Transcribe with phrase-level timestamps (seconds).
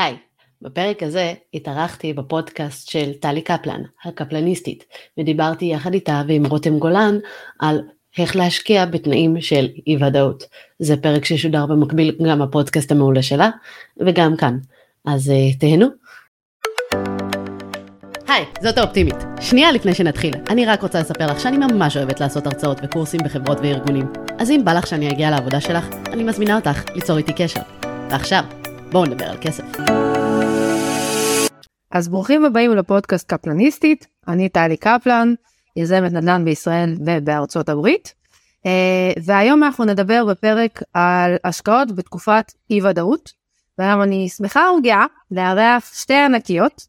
[0.00, 0.16] היי,
[0.62, 4.84] בפרק הזה התארחתי בפודקאסט של טלי קפלן, הקפלניסטית,
[5.18, 7.18] ודיברתי יחד איתה ועם רותם גולן
[7.58, 7.80] על
[8.18, 10.44] איך להשקיע בתנאים של אי ודאות.
[10.78, 13.50] זה פרק ששודר במקביל גם בפודקאסט המעולה שלה,
[14.06, 14.58] וגם כאן.
[15.04, 15.86] אז uh, תהנו.
[18.28, 19.16] היי, זאת האופטימית.
[19.40, 23.58] שנייה לפני שנתחיל, אני רק רוצה לספר לך שאני ממש אוהבת לעשות הרצאות וקורסים בחברות
[23.62, 24.06] וארגונים.
[24.38, 27.60] אז אם בא לך שאני אגיע לעבודה שלך, אני מזמינה אותך ליצור איתי קשר.
[28.10, 28.44] ועכשיו,
[28.92, 29.64] בואו נדבר על כסף.
[31.90, 35.34] אז ברוכים הבאים לפודקאסט קפלניסטית, אני טלי קפלן,
[35.76, 38.14] יזמת נדל"ן בישראל ובארצות הברית,
[38.66, 43.32] אה, והיום אנחנו נדבר בפרק על השקעות בתקופת אי ודאות,
[43.78, 46.86] והיום אני שמחה וגאה לארח שתי ענקיות,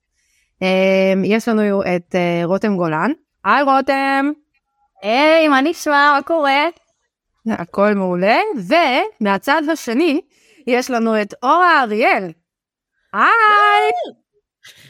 [0.61, 3.11] אה, יש לנו את אה, רותם גולן,
[3.45, 4.31] היי רותם.
[5.01, 6.13] היי, מה נשמע?
[6.15, 6.65] מה קורה?
[7.47, 8.37] הכל מעולה,
[9.21, 10.21] ומהצד השני
[10.67, 12.31] יש לנו את אורה אריאל.
[13.13, 13.91] היי!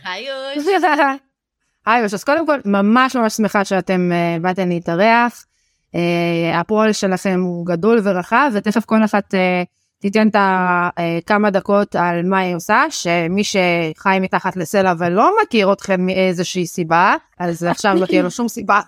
[0.03, 0.67] היי יוש.
[1.85, 5.45] היי יוש, אז קודם כל, ממש ממש שמחה שאתם uh, באתם להתארח.
[5.95, 9.37] Uh, הפועל שלכם הוא גדול ורחב, ותכף כל אחת uh,
[9.99, 15.73] תיתן את uh, כמה דקות על מה היא עושה, שמי שחי מתחת לסלע ולא מכיר
[15.73, 18.81] אתכם מאיזושהי סיבה, אז עכשיו לא תהיה לו שום סיבה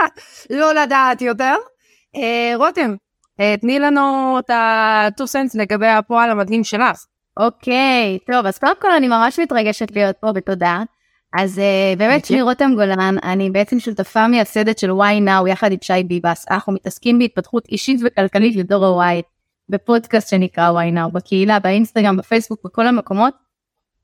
[0.50, 1.54] לא לדעת יותר.
[2.56, 2.94] רותם,
[3.60, 7.04] תני לנו את ה-2 cents לגבי הפועל המדהים שלך.
[7.36, 10.82] אוקיי, טוב, אז קודם כל אני ממש מתרגשת להיות פה, ותודה.
[11.34, 15.78] אז uh, באמת שמי רותם גולן, אני בעצם שותפה מייסדת של וואי נאו יחד עם
[15.82, 16.46] שי ביבס.
[16.50, 19.22] אנחנו מתעסקים בהתפתחות אישית וכלכלית לדור הוואי,
[19.68, 23.34] בפודקאסט שנקרא וואי נאו, בקהילה, באינסטגרם, בפייסבוק, בכל המקומות.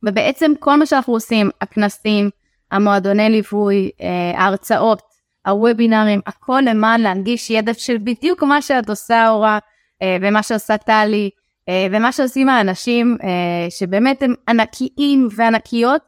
[0.03, 2.31] ובעצם כל מה שאנחנו עושים, הכנסים,
[2.71, 3.91] המועדוני ליווי,
[4.35, 5.03] ההרצאות,
[5.47, 11.31] הוובינרים, הכל למען להנגיש ידע של בדיוק מה שאת עושה אורה, אה, ומה שעושה טלי,
[11.69, 16.03] אה, ומה שעושים האנשים אה, שבאמת הם ענקיים וענקיות,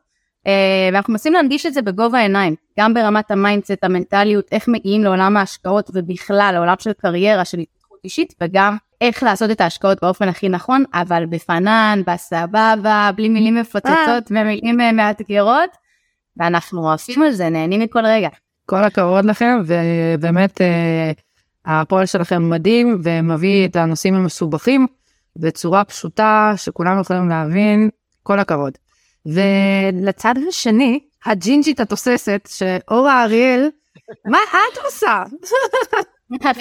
[0.46, 5.04] אה, ואנחנו מנסים להנגיש את זה בגובה העיניים, גם ברמת ה mindset, המנטליות, איך מגיעים
[5.04, 10.28] לעולם ההשקעות ובכלל לעולם של קריירה, של התפתחות אישית, וגם איך לעשות את ההשקעות באופן
[10.28, 15.70] הכי נכון, אבל ב fun, בסבבה, בלי מילים מפוצצות ומילים מאתגרות,
[16.36, 18.28] ואנחנו עפים על זה, נהנים מכל רגע.
[18.66, 20.60] כל הכבוד לכם, ובאמת
[21.66, 24.86] הפועל שלכם מדהים, ומביא את הנושאים המסובכים.
[25.36, 27.90] בצורה פשוטה שכולם יכולים להבין,
[28.22, 28.72] כל הכבוד.
[29.26, 33.68] ולצד השני, הג'ינג'ית התוססת, שאורה אריאל,
[34.24, 34.38] מה
[34.72, 35.22] את עושה?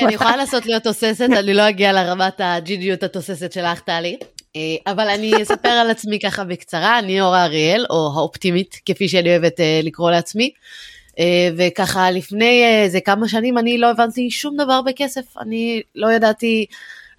[0.01, 4.17] אני יכולה לעשות להיות תוססת, אני לא אגיע לרמת הג'ינג'יות התוססת שלך, טלי.
[4.55, 9.29] אה, אבל אני אספר על עצמי ככה בקצרה, אני אורה אריאל, או האופטימית, כפי שאני
[9.29, 10.51] אוהבת אה, לקרוא לעצמי.
[11.19, 16.65] אה, וככה לפני איזה כמה שנים אני לא הבנתי שום דבר בכסף, אני לא ידעתי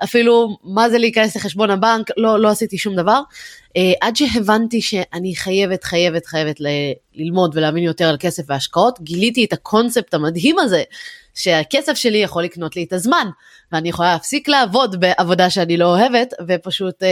[0.04, 3.20] אפילו מה זה להיכנס לחשבון הבנק, לא, לא עשיתי שום דבר.
[3.78, 9.44] Uh, עד שהבנתי שאני חייבת, חייבת, חייבת ל- ללמוד ולהבין יותר על כסף והשקעות, גיליתי
[9.44, 10.82] את הקונספט המדהים הזה,
[11.34, 13.28] שהכסף שלי יכול לקנות לי את הזמן,
[13.72, 17.06] ואני יכולה להפסיק לעבוד בעבודה שאני לא אוהבת, ופשוט uh,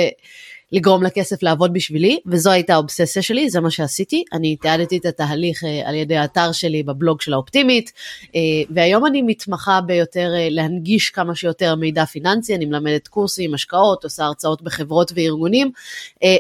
[0.73, 4.25] לגרום לכסף לעבוד בשבילי, וזו הייתה האובססיה שלי, זה מה שעשיתי.
[4.33, 8.29] אני תיעדתי את התהליך uh, על ידי האתר שלי בבלוג של האופטימית, uh,
[8.71, 14.25] והיום אני מתמחה ביותר uh, להנגיש כמה שיותר מידע פיננסי, אני מלמדת קורסים, השקעות, עושה
[14.25, 15.71] הרצאות בחברות וארגונים,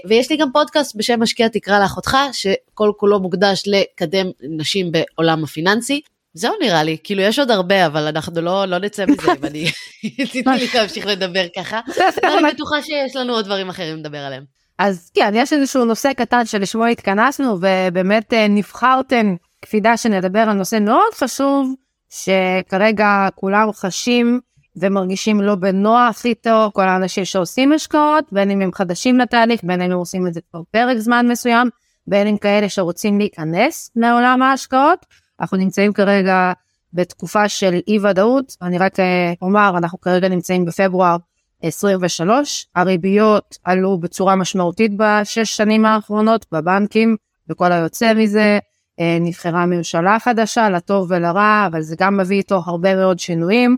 [0.08, 6.00] ויש לי גם פודקאסט בשם משקיע תקרא לאחותך, שכל כולו מוקדש לקדם נשים בעולם הפיננסי.
[6.34, 9.64] זהו נראה לי, כאילו יש עוד הרבה, אבל אנחנו לא, לא נצא מזה אם אני
[10.20, 11.80] רציתי לי להמשיך לדבר ככה.
[12.24, 14.44] אני בטוחה שיש לנו עוד דברים אחרים לדבר עליהם.
[14.78, 20.78] אז כן, יש איזשהו נושא קטן שלשמו התכנסנו, ובאמת אה, נבחרתם קפידה שנדבר על נושא
[20.80, 21.74] מאוד חשוב,
[22.10, 24.40] שכרגע כולם חשים
[24.76, 29.90] ומרגישים לא בנוח איתו, כל האנשים שעושים השקעות, בין אם הם חדשים לתהליך, בין אם
[29.90, 31.68] הם עושים את זה כבר פרק זמן מסוים,
[32.06, 35.06] בין אם כאלה שרוצים להיכנס לעולם ההשקעות.
[35.42, 36.52] אנחנו נמצאים כרגע
[36.92, 41.16] בתקופה של אי ודאות, אני רק אה, אומר, אנחנו כרגע נמצאים בפברואר
[41.62, 47.16] 23, הריביות עלו בצורה משמעותית בשש שנים האחרונות בבנקים
[47.48, 48.58] וכל היוצא מזה,
[49.00, 53.76] אה, נבחרה ממשלה חדשה לטוב ולרע, אבל זה גם מביא איתו הרבה מאוד שינויים,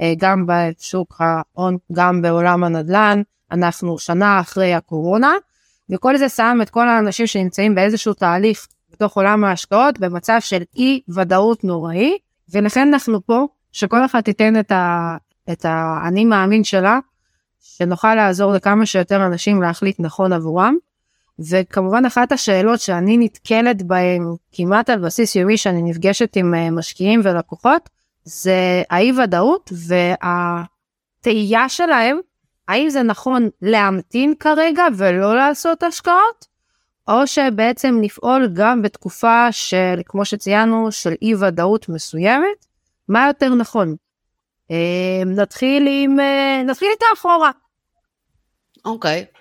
[0.00, 3.22] אה, גם בשוק ההון, גם בעולם הנדל"ן,
[3.52, 5.32] אנחנו שנה אחרי הקורונה,
[5.90, 8.66] וכל זה שם את כל האנשים שנמצאים באיזשהו תהליך
[9.02, 12.18] בתוך עולם ההשקעות במצב של אי ודאות נוראי,
[12.52, 15.16] ולכן אנחנו פה, שכל אחד תיתן את, ה,
[15.52, 16.98] את האני מאמין שלה,
[17.60, 20.74] שנוכל לעזור לכמה שיותר אנשים להחליט נכון עבורם.
[21.50, 24.22] וכמובן אחת השאלות שאני נתקלת בהן
[24.52, 27.88] כמעט על בסיס יומי שאני נפגשת עם אה, משקיעים ולקוחות,
[28.24, 29.72] זה האי ודאות
[31.22, 32.18] והתהייה שלהם,
[32.68, 36.51] האם זה נכון להמתין כרגע ולא לעשות השקעות,
[37.08, 42.66] או שבעצם נפעול גם בתקופה של, כמו שציינו, של אי ודאות מסוימת,
[43.08, 43.94] מה יותר נכון?
[44.70, 47.50] אה, נתחיל עם, אה, נתחיל איתה אחורה.
[48.84, 49.24] אוקיי.
[49.28, 49.38] Okay.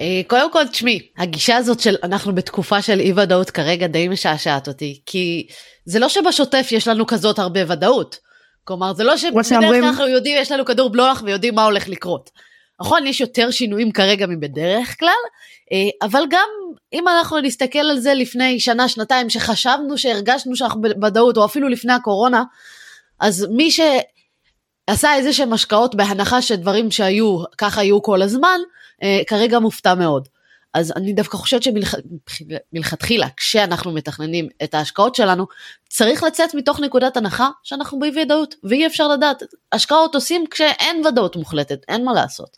[0.00, 4.68] אה, קודם כל תשמעי הגישה הזאת של אנחנו בתקופה של אי ודאות כרגע די משעשעת
[4.68, 5.46] אותי כי
[5.84, 8.18] זה לא שבשוטף יש לנו כזאת הרבה ודאות.
[8.64, 12.30] כלומר זה לא שבדרך כלל אנחנו יודעים יש לנו כדור בלוח ויודעים מה הולך לקרות.
[12.80, 15.10] נכון יש יותר שינויים כרגע מבדרך כלל
[15.72, 16.48] אה, אבל גם
[16.92, 21.92] אם אנחנו נסתכל על זה לפני שנה שנתיים שחשבנו שהרגשנו שאנחנו בוודאות או אפילו לפני
[21.92, 22.42] הקורונה
[23.20, 28.60] אז מי שעשה איזה שהם השקעות בהנחה שדברים שהיו ככה היו כל הזמן
[29.02, 30.28] אה, כרגע מופתע מאוד.
[30.74, 35.46] אז אני דווקא חושבת שמלכתחילה, כשאנחנו מתכננים את ההשקעות שלנו,
[35.88, 39.42] צריך לצאת מתוך נקודת הנחה שאנחנו באי ודאות, ואי אפשר לדעת.
[39.72, 42.56] השקעות עושים כשאין ודאות מוחלטת, אין מה לעשות.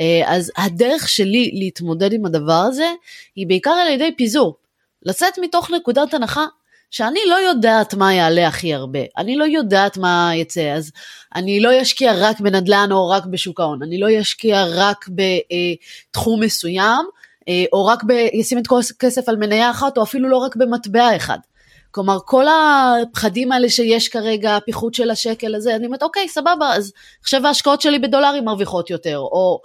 [0.00, 2.92] אה, אז הדרך שלי להתמודד עם הדבר הזה,
[3.36, 4.56] היא בעיקר על ידי פיזור.
[5.02, 6.44] לצאת מתוך נקודת הנחה
[6.90, 10.92] שאני לא יודעת מה יעלה הכי הרבה, אני לא יודעת מה יצא, אז
[11.34, 15.08] אני לא אשקיע רק בנדל"ן או רק בשוק ההון, אני לא אשקיע רק
[16.10, 17.19] בתחום מסוים, אה,
[17.72, 18.10] או רק ב...
[18.10, 21.38] ישים את כל הכסף על מניה אחת, או אפילו לא רק במטבע אחד.
[21.90, 26.92] כלומר, כל הפחדים האלה שיש כרגע, הפיחות של השקל הזה, אני אומרת, אוקיי, סבבה, אז
[27.20, 29.60] עכשיו ההשקעות שלי בדולרים מרוויחות יותר, או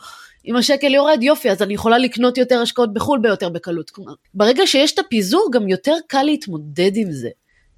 [0.47, 3.89] אם השקל יורד, יופי, אז אני יכולה לקנות יותר השקעות בחו"ל ביותר בקלות.
[3.89, 7.29] כלומר, ברגע שיש את הפיזור, גם יותר קל להתמודד עם זה.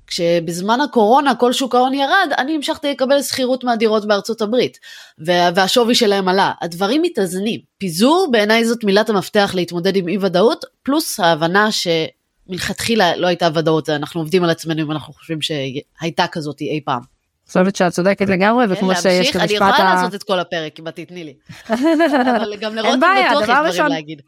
[0.07, 4.79] כשבזמן הקורונה כל שוק ההון ירד, אני המשכתי לקבל שכירות מהדירות בארצות הברית,
[5.19, 6.51] והשווי שלהם עלה.
[6.61, 7.59] הדברים מתאזנים.
[7.77, 13.89] פיזור בעיניי זאת מילת המפתח להתמודד עם אי ודאות, פלוס ההבנה שמלכתחילה לא הייתה ודאות,
[13.89, 17.01] אנחנו עובדים על עצמנו אם אנחנו חושבים שהייתה כזאת אי פעם.
[17.47, 19.65] חושבת שאת צודקת לגמרי, כן, וכמו שיש את המשפט ה...
[19.65, 21.33] אני יכולה לעשות את כל הפרק אם את תתני לי.
[21.69, 24.21] אבל גם לרותם בטוח יש דברים להגיד.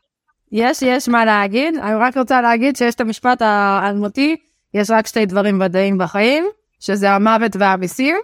[0.52, 1.76] יש, יש מה להגיד.
[1.76, 4.36] אני רק רוצה להגיד שיש את המשפט האלמותי,
[4.74, 6.50] יש רק שתי דברים ודאיים בחיים,
[6.80, 8.16] שזה המוות והמיסים,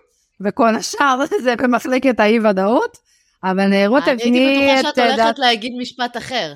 [0.41, 2.97] וכל השאר זה במחלקת האי ודאות.
[3.43, 4.25] אבל רותם, תני את...
[4.25, 6.53] אני הייתי בטוחה שאת הולכת להגיד משפט אחר.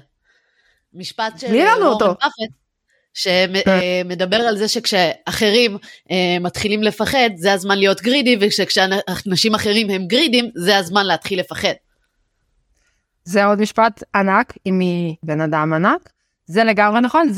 [0.94, 2.60] משפט של וורן באפט.
[3.14, 5.78] שמדבר על זה שכשאחרים
[6.12, 11.74] אה, מתחילים לפחד זה הזמן להיות גרידי וכשאנשים אחרים הם גרידים זה הזמן להתחיל לפחד.
[13.24, 16.10] זה עוד משפט ענק אם היא בן אדם ענק
[16.46, 17.30] זה לגמרי נכון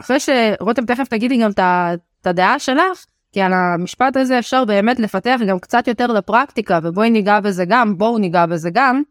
[0.00, 5.40] ואחרי שרותם תכף תגידי גם את הדעה שלך כי על המשפט הזה אפשר באמת לפתח
[5.48, 9.02] גם קצת יותר לפרקטיקה ובואי ניגע בזה גם בואו ניגע בזה גם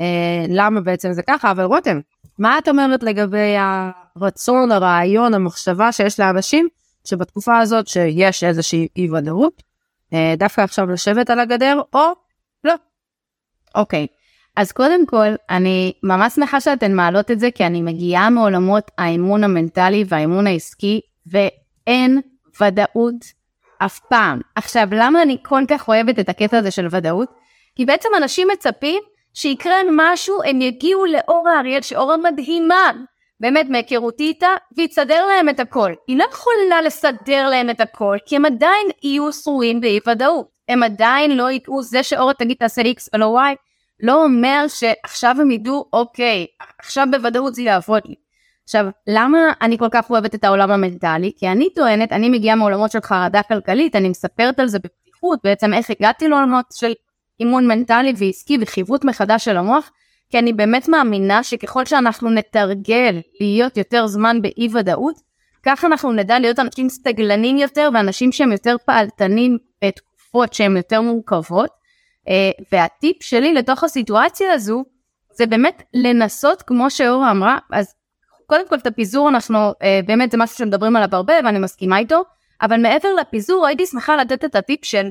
[0.00, 2.00] אה, למה בעצם זה ככה אבל רותם
[2.38, 6.68] מה את אומרת לגבי הרצון, הרעיון, המחשבה שיש לאנשים
[7.04, 9.62] שבתקופה הזאת שיש איזושהי אי ודאות,
[10.12, 12.12] אה, דווקא עכשיו לשבת על הגדר או
[12.64, 12.74] לא.
[13.74, 14.06] אוקיי,
[14.60, 19.44] אז קודם כל אני ממש שמחה שאתן מעלות את זה כי אני מגיעה מעולמות האימון
[19.44, 22.20] המנטלי והאימון העסקי ואין
[22.60, 23.24] ודאות
[23.78, 24.40] אף פעם.
[24.54, 27.28] עכשיו למה אני כל כך אוהבת את הקטע הזה של ודאות?
[27.76, 29.02] כי בעצם אנשים מצפים
[29.34, 32.90] שיקרה משהו, הם יגיעו לאורה אריאל, שאורה מדהימה,
[33.40, 35.92] באמת מהיכרותי איתה, ויתסדר להם את הכל.
[36.08, 40.46] היא לא יכולה לסדר להם את הכל, כי הם עדיין יהיו שרויים באי ודאות.
[40.68, 43.69] הם עדיין לא ידעו, זה שאורה תגיד תעשה X ולא Y,
[44.02, 46.46] לא אומר שעכשיו הם ידעו, אוקיי,
[46.78, 48.14] עכשיו בוודאות זה יעבוד לי.
[48.64, 51.32] עכשיו, למה אני כל כך אוהבת את העולם המנטלי?
[51.36, 55.74] כי אני טוענת, אני מגיעה מעולמות של חרדה כלכלית, אני מספרת על זה בפתיחות, בעצם
[55.74, 56.92] איך הגעתי לעולמות של
[57.40, 59.90] אימון מנטלי ועסקי וחיווט מחדש של המוח,
[60.30, 65.14] כי אני באמת מאמינה שככל שאנחנו נתרגל להיות יותר זמן באי ודאות,
[65.62, 71.79] כך אנחנו נדע להיות אנשים סטגלנים יותר ואנשים שהם יותר פעלתנים בתקופות שהן יותר מורכבות.
[72.30, 74.84] אה, והטיפ שלי לתוך הסיטואציה הזו
[75.32, 77.94] זה באמת לנסות כמו שאורה אמרה אז
[78.46, 82.22] קודם כל את הפיזור אנחנו אה, באמת זה משהו שמדברים עליו הרבה ואני מסכימה איתו
[82.62, 85.08] אבל מעבר לפיזור הייתי שמחה לתת את הטיפ של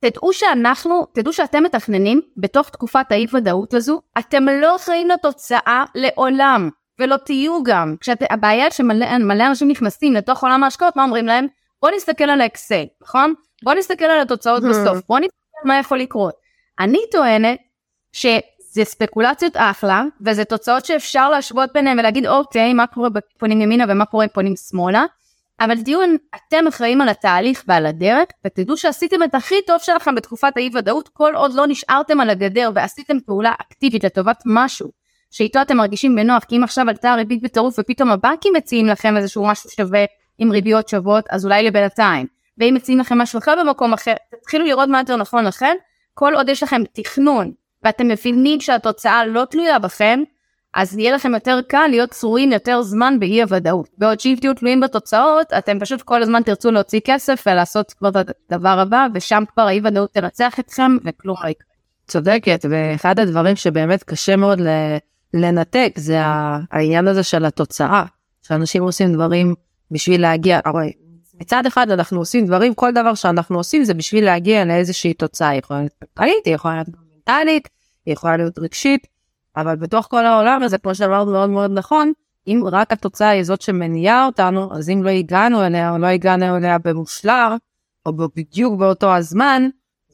[0.00, 6.70] תדעו שאנחנו, תדעו שאתם מתכננים בתוך תקופת האי ודאות הזו, אתם לא אחראים לתוצאה לעולם,
[6.98, 7.94] ולא תהיו גם.
[8.00, 11.46] כשאת, הבעיה שמלא אנשים נכנסים לתוך עולם ההשקעות, מה אומרים להם?
[11.82, 13.34] בוא נסתכל על האקסל, נכון?
[13.64, 14.68] בוא נסתכל על התוצאות hmm.
[14.68, 16.34] בסוף, בוא נסתכל מה יכול לקרות.
[16.80, 17.58] אני טוענת
[18.12, 24.04] שזה ספקולציות אחלה, וזה תוצאות שאפשר להשוות ביניהם ולהגיד אוקיי, מה קורה בפונים ימינה ומה
[24.04, 25.04] קורה בפונים שמאלה,
[25.60, 26.00] אבל תהיו
[26.36, 31.08] אתם אחראים על התהליך ועל הדרך, ותדעו שעשיתם את הכי טוב שלכם בתקופת האי ודאות,
[31.08, 34.90] כל עוד לא נשארתם על הגדר ועשיתם פעולה אקטיבית לטובת משהו,
[35.30, 39.46] שאיתו אתם מרגישים בנוח, כי אם עכשיו עלתה הריבית בטירוף ופתאום הבנקים מציעים לכם איזשהו
[39.46, 40.04] משהו שווה
[40.38, 42.37] עם ריביות שוות, אז אולי לבינתיים.
[42.58, 45.74] ואם מציעים לכם משהו אחר במקום אחר, תתחילו לראות מה יותר נכון לכם,
[46.14, 50.20] כל עוד יש לכם תכנון, ואתם מבינים שהתוצאה לא תלויה בכם,
[50.74, 53.88] אז יהיה לכם יותר קל להיות צרויים יותר זמן באי הוודאות.
[53.98, 58.30] בעוד שאם תהיו תלויים בתוצאות, אתם פשוט כל הזמן תרצו להוציא כסף ולעשות כבר את
[58.50, 61.68] הדבר הבא, ושם כבר האי ודאות תנצח אתכם וכלום לא יקרה.
[62.08, 64.60] צודקת, ואחד הדברים שבאמת קשה מאוד
[65.34, 66.18] לנתק זה
[66.70, 68.04] העניין הזה של התוצאה,
[68.42, 69.54] שאנשים עושים דברים
[69.90, 70.92] בשביל להגיע, הרי
[71.40, 75.80] מצד אחד אנחנו עושים דברים, כל דבר שאנחנו עושים זה בשביל להגיע לאיזושהי תוצאה, יכולה
[75.80, 77.68] להיות כלכלית, יכולה להיות מנטלית,
[78.06, 79.06] יכולה להיות רגשית,
[79.56, 82.12] אבל בתוך כל העולם הזה, כמו שאמרת מאוד מאוד נכון,
[82.46, 86.56] אם רק התוצאה היא זאת שמניעה אותנו, אז אם לא הגענו אליה או לא הגענו
[86.56, 87.54] אליה במושלר,
[88.06, 89.68] או בדיוק באותו הזמן,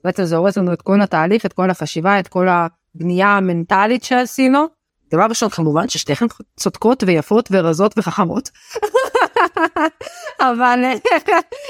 [0.04, 4.66] בעצם זה הורס לנו את כל התהליך, את כל החשיבה, את כל הבנייה המנטלית שעשינו.
[5.11, 6.26] דבר ראשון, כמובן ששתיכן
[6.57, 8.50] צודקות ויפות ורזות וחכמות.
[10.49, 10.85] אבל...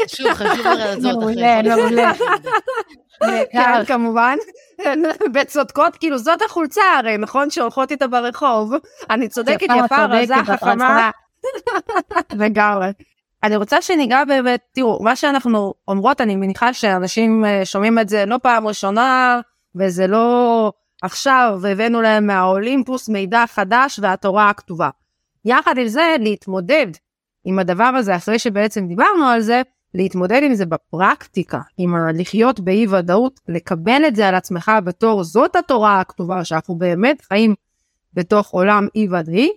[0.06, 2.12] שוב, חשוב לרזות אחרי מעולה.
[3.52, 4.36] כן, כמובן.
[5.34, 7.50] וצודקות, כאילו זאת החולצה הרי, נכון?
[7.50, 8.72] שהולכות איתה ברחוב.
[9.10, 11.10] אני צודקת, יפה, רזה, חכמה.
[12.32, 12.88] לגמרי.
[13.42, 18.24] אני רוצה שניגע באמת, תראו, מה שאנחנו אומרות, אני מניחה שאנשים אה, שומעים את זה
[18.26, 19.40] לא פעם ראשונה,
[19.76, 24.88] וזה לא עכשיו הבאנו להם מהאולימפוס מידע חדש והתורה הכתובה.
[25.44, 26.86] יחד עם זה, להתמודד
[27.44, 29.62] עם הדבר הזה, אחרי שבעצם דיברנו על זה,
[29.94, 35.56] להתמודד עם זה בפרקטיקה, עם לחיות באי ודאות, לקבל את זה על עצמך בתור זאת
[35.56, 37.54] התורה הכתובה, שאנחנו באמת חיים
[38.14, 39.50] בתוך עולם אי ודאי,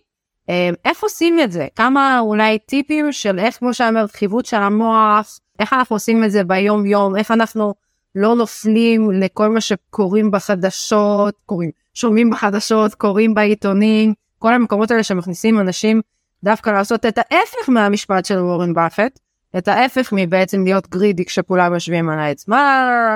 [0.49, 1.67] אמ, איך עושים את זה?
[1.75, 6.43] כמה אולי טיפים של איך, כמו שאמרת, חיווט של המוח, איך אנחנו עושים את זה
[6.43, 7.73] ביום יום, איך אנחנו
[8.15, 15.59] לא נופלים לכל מה שקוראים בחדשות, קוראים, שומעים בחדשות, קוראים בעיתונים, כל המקומות האלה שמכניסים
[15.59, 16.01] אנשים
[16.43, 19.19] דווקא לעשות את ההפך מהמשפט של וורן באפט,
[19.57, 22.47] את ההפך מבעצם להיות גרידי כשכולם יושבים על העץ.
[22.47, 23.15] מה,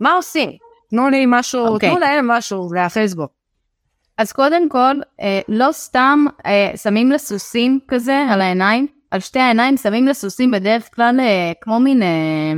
[0.00, 0.50] מה עושים?
[0.90, 1.68] תנו לי משהו, okay.
[1.68, 1.90] אוקיי.
[1.90, 3.28] תנו להם משהו להאחז בו.
[4.18, 9.76] אז קודם כל, אה, לא סתם אה, שמים לסוסים כזה על העיניים, על שתי העיניים
[9.76, 12.02] שמים לסוסים בדרך כלל אה, כמו מין...
[12.02, 12.52] אה,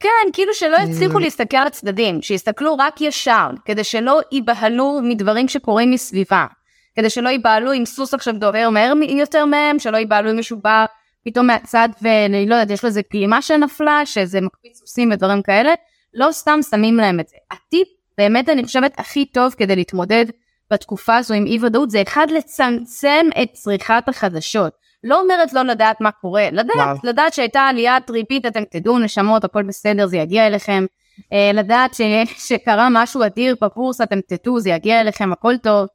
[0.00, 5.90] כן, כאילו שלא יצליחו להסתכל על הצדדים, שיסתכלו רק ישר, כדי שלא ייבהלו מדברים שקורים
[5.90, 6.46] מסביבה.
[6.94, 10.84] כדי שלא ייבהלו אם סוס עכשיו דובר מהר יותר מהם, שלא ייבהלו אם מישהו בא
[11.24, 15.72] פתאום מהצד ואני לא יודעת, יש לו איזה גלימה שנפלה, שזה מקפיץ סוסים ודברים כאלה,
[16.14, 17.36] לא סתם שמים להם את זה.
[17.50, 20.24] הטיפ באמת אני חושבת הכי טוב כדי להתמודד
[20.70, 24.72] בתקופה הזו עם אי ודאות זה אחד לצמצם את צריכת החדשות.
[25.04, 26.96] לא אומרת לא לדעת מה קורה, לדעת, וואו.
[27.04, 30.86] לדעת שהייתה עליית ריבית, אתם תדעו נשמות, הכל בסדר, זה יגיע אליכם.
[31.32, 32.00] אה, לדעת ש,
[32.48, 35.86] שקרה משהו אדיר בבורסה, אתם תדעו, זה יגיע אליכם, הכל טוב.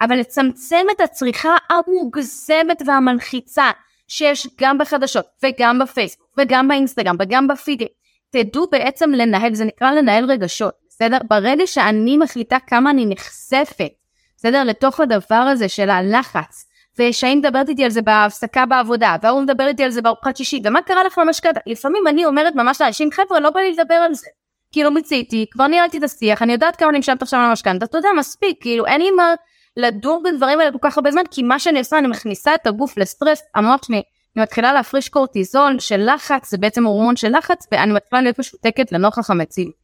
[0.00, 3.70] אבל לצמצם את הצריכה המוגזמת והמלחיצה
[4.08, 7.88] שיש גם בחדשות וגם בפייסבוק וגם באינסטגרם וגם בפידים.
[8.30, 11.18] תדעו בעצם לנהל, זה נקרא לנהל רגשות, בסדר?
[11.28, 13.92] ברגע שאני מחליטה כמה אני נחשפת
[14.36, 14.64] בסדר?
[14.64, 16.66] לתוך הדבר הזה של הלחץ.
[16.98, 20.82] ושהיא מדברת איתי על זה בהפסקה בעבודה, והוא מדבר איתי על זה בארוחת שישי, ומה
[20.82, 21.60] קרה לך במשכנתה?
[21.66, 24.26] לפעמים אני אומרת ממש לאנשים, חבר'ה, לא בא לי לדבר על זה.
[24.72, 27.98] כאילו מיציתי, כבר ניהלתי את השיח, אני יודעת כמה אני משלמת עכשיו על המשכנתה, אתה
[27.98, 29.34] יודע, מספיק, כאילו אין לי מה
[29.76, 32.98] לדור בדברים האלה כל כך הרבה זמן, כי מה שאני עושה, אני מכניסה את הגוף
[32.98, 34.02] לסטרס, המוח שלי,
[34.36, 38.92] אני מתחילה להפריש קורטיזול של לחץ, זה בעצם הורמון של לחץ, ואני מתחילה להיות משותקת
[38.92, 39.74] לנוכח המציאות.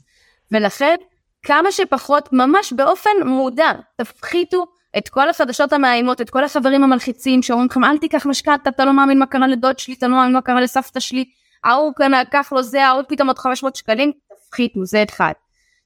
[0.52, 0.96] ולכן,
[1.42, 4.66] כמה שפחות, ממש באופן מודע, תפחיתו
[4.98, 8.92] את כל החדשות המאיימות, את כל החברים המלחיצים שאומרים לכם אל תיקח משכנתה, אתה לא
[8.92, 11.24] מאמין מה קרה לדוד שלי, אתה לא מאמין מה קרה לסבתא שלי,
[11.64, 14.12] ההוא כאן לקח לו זה, ההוא פתאום עוד 500 שקלים,
[14.46, 15.32] תפחיתו, זה אחד.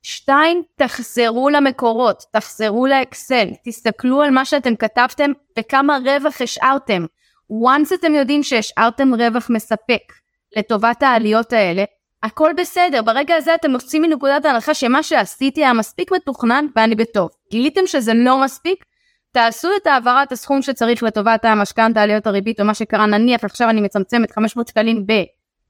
[0.08, 7.04] שתיים, תחזרו למקורות, תחזרו לאקסל, תסתכלו על מה שאתם כתבתם וכמה רווח השארתם.
[7.52, 10.12] once אתם יודעים שהשארתם רווח מספק
[10.56, 11.84] לטובת העליות האלה,
[12.22, 17.28] הכל בסדר, ברגע הזה אתם יוצאים מנקודת ההנחה שמה שעשיתי היה מספיק מתוכנן ואני בטוב.
[17.50, 18.84] גיליתם שזה לא מספיק?
[19.32, 23.80] תעשו את העברת הסכום שצריך לטובת המשכנתה, עליות הריבית או מה שקרה, נניח עכשיו אני
[23.80, 25.12] מצמצמת 500 שקלים ב...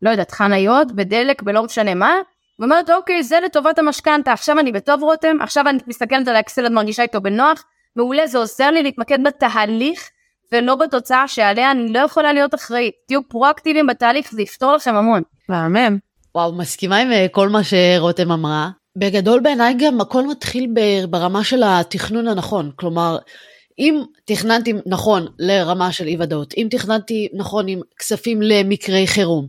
[0.03, 2.15] לא יודעת, חניות, בדלק, בלא משנה מה,
[2.59, 6.71] ואומרת אוקיי זה לטובת המשכנתה, עכשיו אני בטוב רותם, עכשיו אני מסתכלת על האקסל, את
[6.71, 7.65] מרגישה איתו בנוח,
[7.97, 10.11] מעולה, זה עוזר לי להתמקד בתהליך
[10.53, 12.95] ולא בתוצאה שעליה אני לא יכולה להיות אחראית.
[13.09, 15.23] תהיו פרואקטיביים בתהליך, זה יפתור לכם המון.
[15.49, 15.99] מהמם.
[16.35, 18.69] וואו, מסכימה עם אה, כל מה שרותם אמרה.
[18.97, 20.75] בגדול בעיניי גם הכל מתחיל
[21.11, 22.71] ברמה של התכנון הנכון.
[22.77, 23.19] כלומר,
[23.79, 29.47] אם תכננתי נכון לרמה של אי ודאות, אם תכננתי נכון עם כספים למקרי חירום,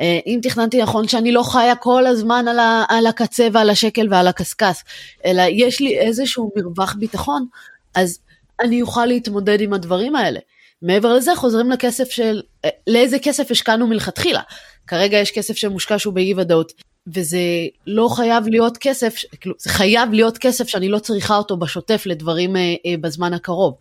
[0.00, 4.06] אה, אם תכננתי נכון שאני לא חיה כל הזמן על, ה, על הקצה ועל השקל
[4.10, 4.84] ועל הקשקש,
[5.24, 7.46] אלא יש לי איזשהו מרווח ביטחון,
[7.94, 8.18] אז
[8.60, 10.40] אני אוכל להתמודד עם הדברים האלה.
[10.82, 14.40] מעבר לזה חוזרים לכסף של, אה, לאיזה כסף השקענו מלכתחילה.
[14.86, 16.72] כרגע יש כסף שמושקע שהוא באי ודאות,
[17.14, 17.38] וזה
[17.86, 22.56] לא חייב להיות כסף, כאילו, זה חייב להיות כסף שאני לא צריכה אותו בשוטף לדברים
[22.56, 23.74] אה, אה, בזמן הקרוב.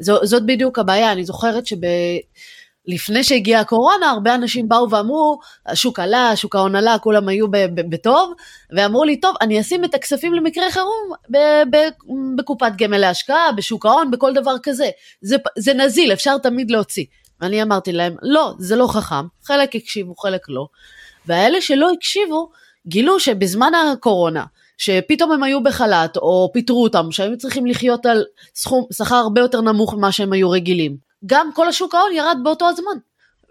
[0.00, 1.76] זאת בדיוק הבעיה, אני זוכרת שב...
[2.88, 8.32] לפני שהגיעה הקורונה, הרבה אנשים באו ואמרו, השוק עלה, שוק ההון עלה, כולם היו בטוב,
[8.76, 11.12] ואמרו לי, טוב, אני אשים את הכספים למקרה חירום
[12.36, 14.90] בקופת גמל להשקעה, בשוק ההון, בכל דבר כזה.
[15.22, 17.04] זה, זה נזיל, אפשר תמיד להוציא.
[17.40, 20.66] ואני אמרתי להם, לא, זה לא חכם, חלק הקשיבו, חלק לא.
[21.26, 22.50] והאלה שלא הקשיבו,
[22.88, 24.44] גילו שבזמן הקורונה,
[24.78, 29.60] שפתאום הם היו בחל"ת, או פיטרו אותם, שהיו צריכים לחיות על סכום, שכר הרבה יותר
[29.60, 30.96] נמוך ממה שהם היו רגילים.
[31.26, 32.98] גם כל השוק ההון ירד באותו הזמן.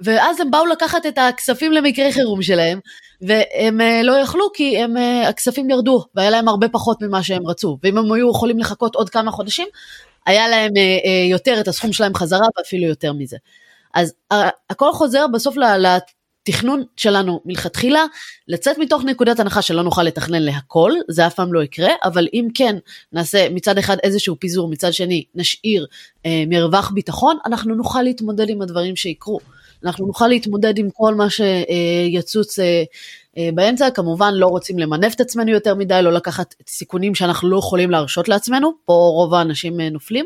[0.01, 2.79] ואז הם באו לקחת את הכספים למקרה חירום שלהם,
[3.21, 7.47] והם uh, לא יכלו כי הם, uh, הכספים ירדו, והיה להם הרבה פחות ממה שהם
[7.47, 7.77] רצו.
[7.83, 9.67] ואם הם היו יכולים לחכות עוד כמה חודשים,
[10.25, 13.37] היה להם uh, יותר את הסכום שלהם חזרה, ואפילו יותר מזה.
[13.93, 14.13] אז
[14.69, 15.57] הכל חוזר בסוף
[16.47, 18.05] לתכנון שלנו מלכתחילה,
[18.47, 22.47] לצאת מתוך נקודת הנחה שלא נוכל לתכנן להכל, זה אף פעם לא יקרה, אבל אם
[22.53, 22.75] כן
[23.13, 25.85] נעשה מצד אחד איזשהו פיזור, מצד שני נשאיר
[26.25, 29.39] אה, מרווח ביטחון, אנחנו נוכל להתמודד עם הדברים שיקרו.
[29.83, 32.83] אנחנו נוכל להתמודד עם כל מה שיצוץ אה,
[33.37, 37.57] אה, באמצע, כמובן לא רוצים למנף את עצמנו יותר מדי, לא לקחת סיכונים שאנחנו לא
[37.57, 40.25] יכולים להרשות לעצמנו, פה רוב האנשים אה, נופלים.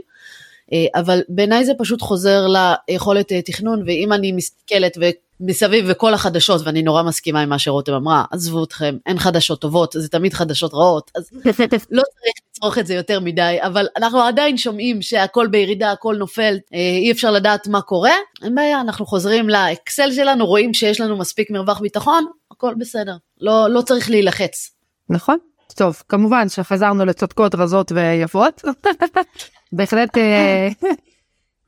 [0.74, 4.98] אה, אבל בעיניי זה פשוט חוזר ליכולת אה, תכנון, ואם אני מסתכלת
[5.42, 9.96] מסביב וכל החדשות, ואני נורא מסכימה עם מה שרותם אמרה, עזבו אתכם, אין חדשות טובות,
[9.98, 11.30] זה תמיד חדשות רעות, אז
[11.92, 16.58] לא צריך לצרוך את זה יותר מדי, אבל אנחנו עדיין שומעים שהכל בירידה, הכל נופל,
[16.74, 18.14] אה, אי אפשר לדעת מה קורה,
[18.44, 23.70] אין בעיה, אנחנו חוזרים לאקסל שלנו, רואים שיש לנו מספיק מרווח ביטחון, הכל בסדר, לא,
[23.70, 24.72] לא צריך להילחץ.
[25.10, 25.38] נכון,
[25.76, 28.62] טוב, כמובן שחזרנו לצודקות רזות ויפות,
[29.74, 30.70] בהחלט אה,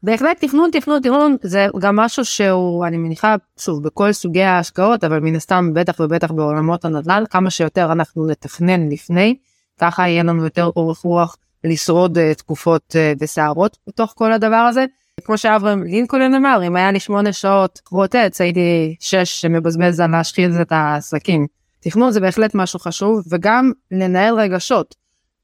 [0.04, 5.20] בהחלט תכנון תכנון תכנון זה גם משהו שהוא אני מניחה שוב בכל סוגי ההשקעות אבל
[5.20, 9.36] מן הסתם בטח ובטח בעולמות הנדל"ן כמה שיותר אנחנו נתכנן לפני
[9.80, 14.86] ככה יהיה לנו יותר אורך רוח לשרוד uh, תקופות uh, וסערות בתוך כל הדבר הזה.
[15.24, 20.62] כמו שאברהם לינקולן אמר אם היה לי שמונה שעות רוטץ הייתי שש שמבזבז על להשחיל
[20.62, 21.48] את העסקים.
[21.80, 24.96] תכנון זה בהחלט משהו חשוב וגם לנהל רגשות.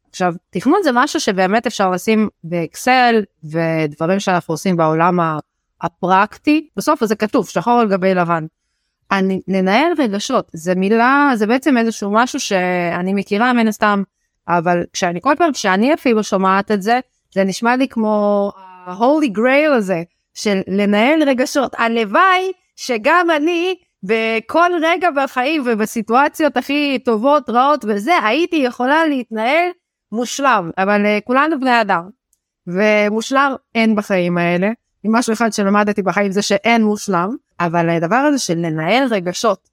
[0.09, 5.19] עכשיו, תכנון זה משהו שבאמת אפשר לשים באקסל ודברים שאנחנו עושים בעולם
[5.81, 8.45] הפרקטי, בסוף זה כתוב שחור על גבי לבן.
[9.11, 14.03] אני, לנהל רגשות, זה מילה, זה בעצם איזשהו משהו שאני מכירה מן הסתם,
[14.47, 16.99] אבל כשאני כל פעם שאני אפילו שומעת את זה,
[17.33, 21.75] זה נשמע לי כמו ה-holy grail הזה של לנהל רגשות.
[21.77, 29.69] הלוואי שגם אני בכל רגע בחיים ובסיטואציות הכי טובות, רעות וזה, הייתי יכולה להתנהל
[30.11, 32.09] מושלם, אבל uh, כולנו בני אדם,
[32.67, 34.69] ומושלם אין בחיים האלה.
[35.03, 39.69] עם משהו אחד שלמדתי בחיים זה שאין מושלם, אבל הדבר הזה של לנהל רגשות,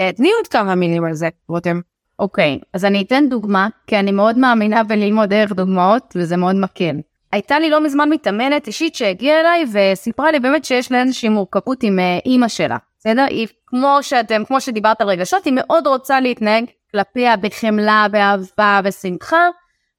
[0.00, 1.80] אה, תני עוד כמה מילים על זה, רותם.
[2.18, 6.56] אוקיי, okay, אז אני אתן דוגמה, כי אני מאוד מאמינה בללמוד דרך דוגמאות, וזה מאוד
[6.56, 6.96] מקל.
[7.32, 11.82] הייתה לי לא מזמן מתאמנת אישית שהגיעה אליי וסיפרה לי באמת שיש לה איזושהי מורכבות
[11.82, 13.24] עם uh, אימא שלה, בסדר?
[13.28, 19.48] היא, כמו שאתם, כמו שדיברת על רגשות, היא מאוד רוצה להתנהג כלפיה בחמלה, באהבה ושמחה,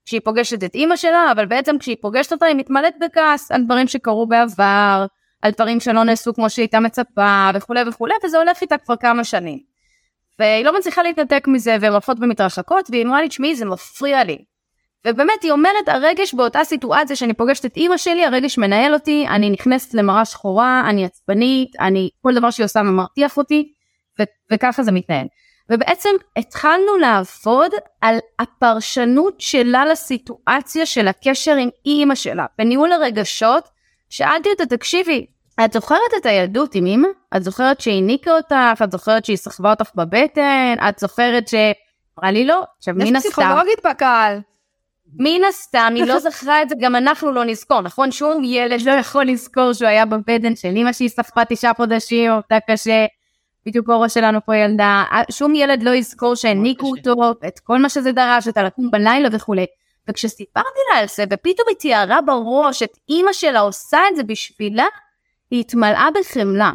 [0.09, 3.87] כשהיא פוגשת את אימא שלה, אבל בעצם כשהיא פוגשת אותה היא מתמלאת בכעס על דברים
[3.87, 5.05] שקרו בעבר,
[5.41, 9.23] על דברים שלא נעשו כמו שהיא הייתה מצפה וכולי וכולי, וזה הולך איתה כבר כמה
[9.23, 9.59] שנים.
[10.39, 14.37] והיא לא מצליחה להתנתק מזה, והן הולכות ומתרחקות, והיא אמרה לי, תשמעי, זה מפריע לי.
[15.07, 19.49] ובאמת, היא אומרת, הרגש באותה סיטואציה שאני פוגשת את אימא שלי, הרגש מנהל אותי, אני
[19.49, 23.71] נכנסת למראה שחורה, אני עצבנית, אני, כל דבר שהיא עושה מרתיח אותי,
[24.19, 25.27] ו- וככה זה מתנהל.
[25.69, 33.69] ובעצם התחלנו לעבוד על הפרשנות שלה לסיטואציה של הקשר עם אימא שלה, בניהול הרגשות.
[34.09, 35.25] שאלתי אותה, תקשיבי,
[35.65, 37.07] את זוכרת את הילדות עם אימא?
[37.37, 38.81] את זוכרת שהיא הניקה אותך?
[38.83, 40.75] את זוכרת שהיא סחבה אותך בבטן?
[40.89, 41.55] את זוכרת ש...
[42.19, 42.63] אמרה לי לא.
[42.77, 43.29] עכשיו מן הסתם...
[43.29, 44.39] יש פסיכולוגית בקהל.
[45.13, 48.11] מן הסתם היא לא זכרה את זה, גם אנחנו לא נזכור, נכון?
[48.11, 52.59] שום ילד לא יכול לזכור שהוא היה בבטן של אימא שהיא סחבה תשעה חודשים, עובדה
[52.69, 53.05] קשה,
[53.65, 58.11] בדיוק אורה שלנו פה ילדה, שום ילד לא יזכור שהעניקו אותו, את כל מה שזה
[58.11, 59.65] דרש, את הלקום בלילה וכולי.
[60.09, 64.85] וכשסיפרתי לה על זה, ופתאום היא תיארה בראש את אימא שלה עושה את זה בשבילה,
[65.51, 66.71] היא התמלאה בחמלה.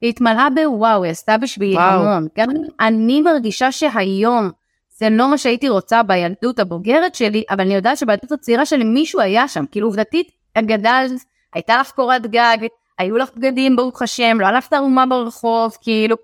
[0.00, 2.28] היא התמלאה בוואו, היא עשתה בשבילי המון.
[2.38, 2.48] גם
[2.80, 4.50] אני מרגישה שהיום
[4.96, 9.20] זה לא מה שהייתי רוצה בילדות הבוגרת שלי, אבל אני יודעת שבילדות הצעירה שלי מישהו
[9.20, 9.64] היה שם.
[9.70, 11.10] כאילו עובדתית, גדלת,
[11.54, 12.58] הייתה לך קורת גג,
[12.98, 16.16] היו לך בגדים ברוך השם, לא הלכת ערומה ברחוב, כאילו,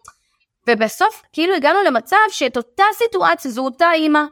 [0.68, 4.22] ובסוף כאילו הגענו למצב שאת אותה סיטואציה זו אותה אימא,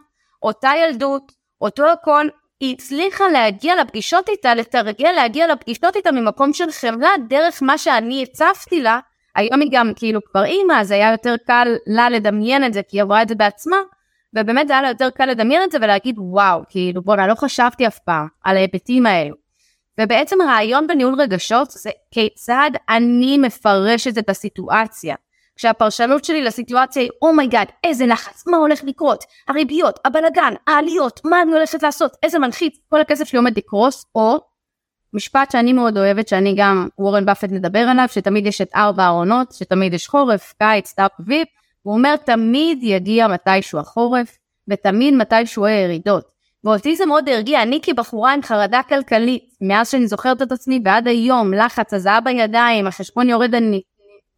[0.42, 2.26] אותה ילדות, אותו הכל,
[2.60, 8.22] היא הצליחה להגיע לפגישות איתה, לתרגל להגיע לפגישות איתה ממקום של חמלה דרך מה שאני
[8.22, 8.98] הצפתי לה,
[9.36, 12.96] היום היא גם כאילו כבר אימא, אז היה יותר קל לה לדמיין את זה, כי
[12.96, 13.76] היא עברה את זה בעצמה,
[14.36, 17.86] ובאמת זה היה לה יותר קל לדמיין את זה ולהגיד וואו, כאילו בואנה, לא חשבתי
[17.86, 19.41] אף פעם על ההיבטים האלו.
[20.00, 25.14] ובעצם הרעיון בניהול רגשות זה כיצד אני מפרשת את הסיטואציה.
[25.56, 29.24] כשהפרשנות שלי לסיטואציה היא oh my god איזה לחץ מה הולך לקרות?
[29.48, 32.16] הריביות הבלגן העליות מה אני הולכת לעשות?
[32.22, 32.78] איזה מלחיץ?
[32.88, 34.38] כל הכסף שלי עומד לקרוס או
[35.12, 39.52] משפט שאני מאוד אוהבת שאני גם וורן באפט מדבר עליו שתמיד יש את ארבע העונות
[39.52, 41.46] שתמיד יש חורף קיץ סתיו אביב
[41.82, 46.24] הוא אומר תמיד יגיע מתישהו החורף ותמיד מתישהו הירידות
[46.64, 51.08] ואותי זה מאוד הרגיע, אני כבחורה עם חרדה כלכלית, מאז שאני זוכרת את עצמי ועד
[51.08, 53.82] היום, לחץ, הזעה בידיים, החשבון יורד אני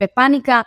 [0.03, 0.61] בפאניקה,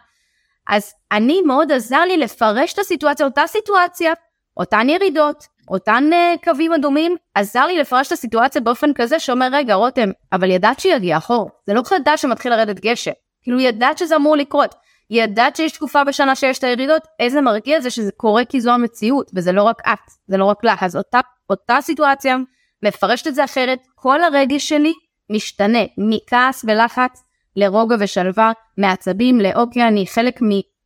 [0.68, 4.14] אז אני מאוד עזר לי לפרש את הסיטואציה, אותה סיטואציה,
[4.58, 9.74] אותן ירידות, אותן uh, קווים אדומים, עזר לי לפרש את הסיטואציה באופן כזה שאומר, רגע,
[9.74, 13.12] רותם, אבל ידעת שיגיע אחור, זה לא חדש שמתחיל לרדת גשם,
[13.44, 14.76] כאילו ידעת שזה אמור לקרות.
[15.10, 19.32] ידעת שיש תקופה בשנה שיש את הירידות, איזה מרגיע זה שזה קורה כי זו המציאות,
[19.36, 22.38] וזה לא רק את, זה לא רק לך, אז אותה, אותה סיטואציה,
[22.84, 24.94] מפרשת את זה אחרת, כל הרגש שלי
[25.30, 27.24] משתנה מכעס ולחץ
[27.56, 30.40] לרוגע ושלווה, מעצבים לאוקיי, אני חלק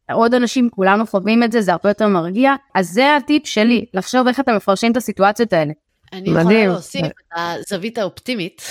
[0.09, 4.27] מעוד אנשים, כולנו חווים את זה, זה הרבה יותר מרגיע, אז זה הטיפ שלי, לחשוב
[4.27, 5.73] איך אתם מפרשים את הסיטואציות האלה.
[6.13, 8.61] אני יכולה להוסיף את הזווית האופטימית,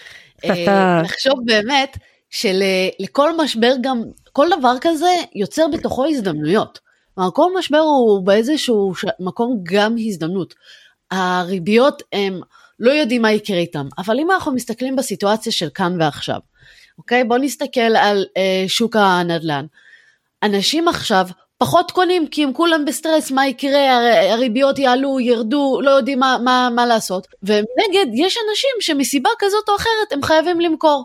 [0.44, 1.96] אה, לחשוב באמת
[2.30, 6.78] שלכל משבר גם כל דבר כזה יוצר בתוכו הזדמנויות.
[7.14, 10.54] כלומר, כל משבר הוא באיזשהו מקום גם הזדמנות.
[11.10, 12.40] הריביות הם
[12.78, 16.38] לא יודעים מה יקרה איתם, אבל אם אנחנו מסתכלים בסיטואציה של כאן ועכשיו,
[16.98, 17.24] אוקיי?
[17.24, 19.66] בואו נסתכל על אה, שוק הנדל"ן.
[20.42, 21.26] אנשים עכשיו
[21.58, 26.68] פחות קונים כי הם כולם בסטרס, מה יקרה, הריביות יעלו, ירדו, לא יודעים מה, מה,
[26.74, 27.26] מה לעשות.
[27.42, 31.04] ומנגד, יש אנשים שמסיבה כזאת או אחרת הם חייבים למכור.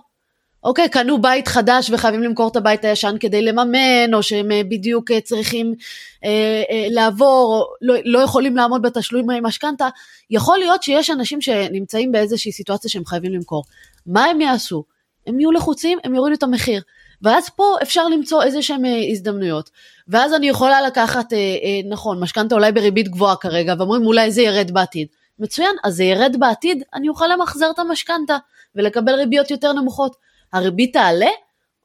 [0.63, 5.11] אוקיי, קנו בית חדש וחייבים למכור את הבית הישן כדי לממן, או שהם אה, בדיוק
[5.11, 5.75] אה, צריכים
[6.23, 9.89] אה, אה, לעבור, או לא, לא יכולים לעמוד בתשלום משכנתה,
[10.29, 13.63] יכול להיות שיש אנשים שנמצאים באיזושהי סיטואציה שהם חייבים למכור.
[14.05, 14.83] מה הם יעשו?
[15.27, 16.81] הם יהיו לחוצים, הם יורידו את המחיר.
[17.21, 19.69] ואז פה אפשר למצוא איזה שהן אה, הזדמנויות.
[20.07, 24.41] ואז אני יכולה לקחת, אה, אה, נכון, משכנתה אולי בריבית גבוהה כרגע, ואומרים אולי זה
[24.41, 25.07] ירד בעתיד.
[25.39, 28.37] מצוין, אז זה ירד בעתיד, אני אוכל למחזר את המשכנתה
[28.75, 30.15] ולקבל ריביות יותר נמוכות.
[30.55, 31.29] הריבית תעלה,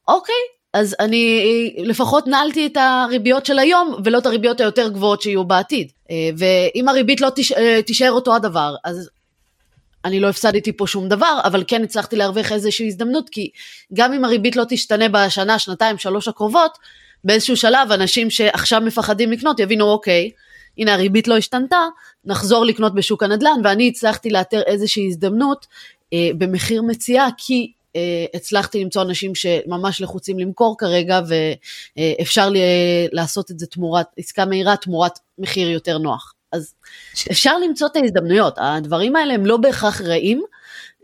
[0.07, 0.35] אוקיי,
[0.73, 1.43] אז אני
[1.77, 5.91] לפחות נעלתי את הריביות של היום ולא את הריביות היותר גבוהות שיהיו בעתיד.
[6.11, 9.09] אה, ואם הריבית לא תיש, אה, תישאר אותו הדבר, אז
[10.05, 13.49] אני לא הפסדתי פה שום דבר, אבל כן הצלחתי להרוויח איזושהי הזדמנות, כי
[13.93, 16.77] גם אם הריבית לא תשתנה בשנה, שנתיים, שלוש הקרובות,
[17.23, 20.31] באיזשהו שלב אנשים שעכשיו מפחדים לקנות יבינו אוקיי,
[20.77, 21.87] הנה הריבית לא השתנתה,
[22.25, 25.67] נחזור לקנות בשוק הנדל"ן, ואני הצלחתי לאתר איזושהי הזדמנות
[26.13, 27.71] אה, במחיר מציאה, כי
[28.33, 31.19] הצלחתי למצוא אנשים שממש לחוצים למכור כרגע
[31.97, 32.59] ואפשר לי
[33.11, 36.33] לעשות את זה תמורת, עסקה מהירה תמורת מחיר יותר נוח.
[36.51, 36.73] אז
[37.31, 40.43] אפשר למצוא את ההזדמנויות, הדברים האלה הם לא בהכרח רעים.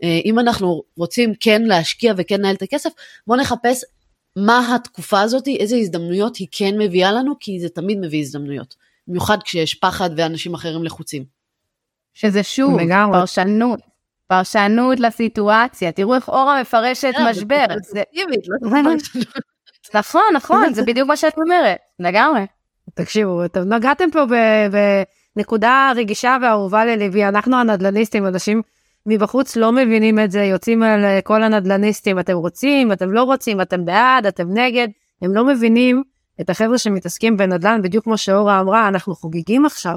[0.02, 2.90] אה, אם אנחנו רוצים כן להשקיע וכן לנהל את הכסף,
[3.26, 3.84] בואו נחפש
[4.36, 8.74] מה התקופה הזאת, איזה הזדמנויות היא כן מביאה לנו, כי זה תמיד מביא הזדמנויות.
[9.08, 11.24] במיוחד כשיש פחד ואנשים אחרים לחוצים.
[12.14, 12.78] שזה שוב,
[13.12, 13.80] פרשנות.
[14.28, 17.64] פרשנות לסיטואציה, תראו איך אורה מפרשת אה, משבר.
[18.60, 18.80] לא
[19.94, 22.46] נכון, נכון, זה בדיוק מה שאת אומרת, לגמרי.
[22.94, 24.24] תקשיבו, אתם נגעתם פה
[25.36, 28.62] בנקודה רגישה ואהובה לליבי, אנחנו הנדל"ניסטים, אנשים
[29.06, 33.84] מבחוץ לא מבינים את זה, יוצאים על כל הנדל"ניסטים, אתם רוצים, אתם לא רוצים, אתם
[33.84, 34.88] בעד, אתם נגד,
[35.22, 36.02] הם לא מבינים
[36.40, 39.96] את החבר'ה שמתעסקים בנדל"ן, בדיוק כמו שאורה אמרה, אנחנו חוגגים עכשיו.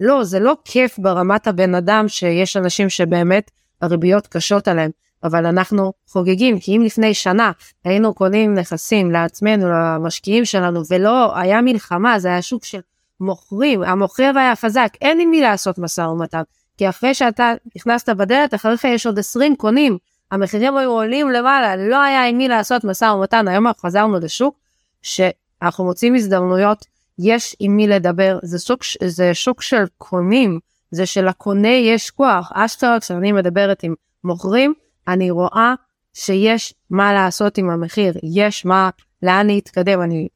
[0.00, 3.50] לא, זה לא כיף ברמת הבן אדם שיש אנשים שבאמת
[3.82, 4.90] הריביות קשות עליהם,
[5.24, 7.50] אבל אנחנו חוגגים, כי אם לפני שנה
[7.84, 12.80] היינו קונים נכסים לעצמנו, למשקיעים שלנו, ולא היה מלחמה, זה היה שוק של
[13.20, 16.42] מוכרים, המוכר היה חזק, אין עם מי לעשות משא ומתן,
[16.76, 19.98] כי אחרי שאתה נכנסת בדלת, אחריך יש עוד 20 קונים,
[20.30, 24.58] המחירים היו עולים למעלה, לא היה עם מי לעשות משא ומתן, היום אנחנו חזרנו לשוק
[25.02, 26.86] שאנחנו מוצאים הזדמנויות,
[27.18, 30.60] יש עם מי לדבר, זה שוק, זה שוק של קונים,
[30.90, 32.50] זה שלקונה יש כוח.
[32.54, 33.94] אשכרה כשאני מדברת עם
[34.24, 34.74] מוכרים,
[35.08, 35.74] אני רואה
[36.14, 38.90] שיש מה לעשות עם המחיר, יש מה,
[39.22, 40.02] לאן להתקדם.
[40.02, 40.28] אני,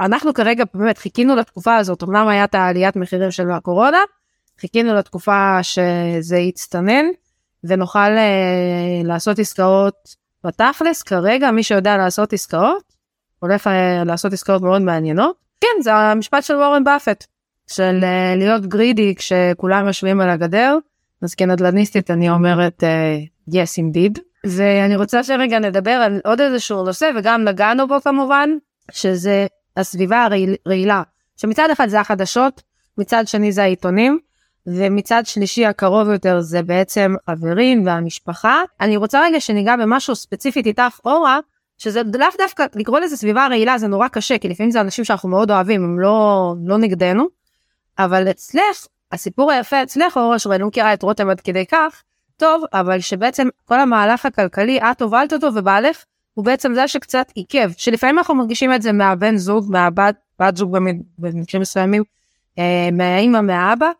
[0.00, 3.98] אנחנו כרגע באמת חיכינו לתקופה הזאת, אמנם היה את העליית מחירים של הקורונה,
[4.60, 7.04] חיכינו לתקופה שזה יצטנן
[7.64, 9.94] ונוכל אה, לעשות עסקאות
[10.44, 11.02] בתכלס.
[11.02, 12.82] כרגע מי שיודע לעשות עסקאות,
[13.38, 15.36] הולך אה, לעשות עסקאות מאוד מעניינות.
[15.60, 17.24] כן, זה המשפט של וורן באפט.
[17.66, 20.78] של uh, להיות גרידי כשכולם יושבים על הגדר
[21.22, 27.10] אז כנדל"ניסטית אני אומרת uh, yes indeed ואני רוצה שרגע נדבר על עוד איזשהו נושא
[27.16, 28.50] וגם נגענו בו כמובן
[28.92, 29.46] שזה
[29.76, 31.02] הסביבה הרעילה
[31.36, 32.62] שמצד אחד זה החדשות
[32.98, 34.18] מצד שני זה העיתונים
[34.66, 38.62] ומצד שלישי הקרוב יותר זה בעצם חברים והמשפחה.
[38.80, 41.38] אני רוצה רגע שניגע במשהו ספציפית איתך אורה,
[41.78, 45.28] שזה לאו דווקא לקרוא לזה סביבה רעילה זה נורא קשה כי לפעמים זה אנשים שאנחנו
[45.28, 47.28] מאוד אוהבים הם לא לא נגדנו.
[47.98, 52.02] אבל אצלך הסיפור היפה אצלך אורה שאני לא מכירה את רותם עד כדי כך
[52.36, 56.04] טוב אבל שבעצם כל המהלך הכלכלי את הובלת אותו ובעלך
[56.34, 60.76] הוא בעצם זה שקצת עיכב שלפעמים אנחנו מרגישים את זה מהבן זוג מהבת בת זוג
[61.18, 62.02] במקרים מסוימים
[62.58, 63.90] אה, מהאימא מהאבא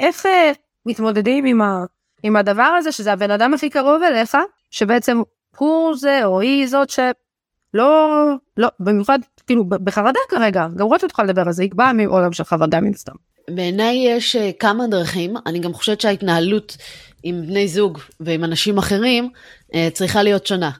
[0.00, 0.52] איך אה,
[0.86, 1.84] מתמודדים עם, ה,
[2.22, 4.36] עם הדבר הזה שזה הבן אדם הכי קרוב אליך
[4.70, 5.22] שבעצם
[5.56, 11.42] הוא זה או היא זאת שלא לא במיוחד כאילו בחרדה כרגע גם רואה אותך לדבר
[11.46, 13.31] על זה יקבע מעולם של חרדה מן סתם.
[13.50, 16.76] בעיניי יש uh, כמה דרכים אני גם חושבת שההתנהלות
[17.22, 19.30] עם בני זוג ועם אנשים אחרים
[19.72, 20.70] uh, צריכה להיות שונה.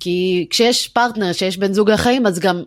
[0.00, 2.62] כי כשיש פרטנר שיש בן זוג לחיים אז גם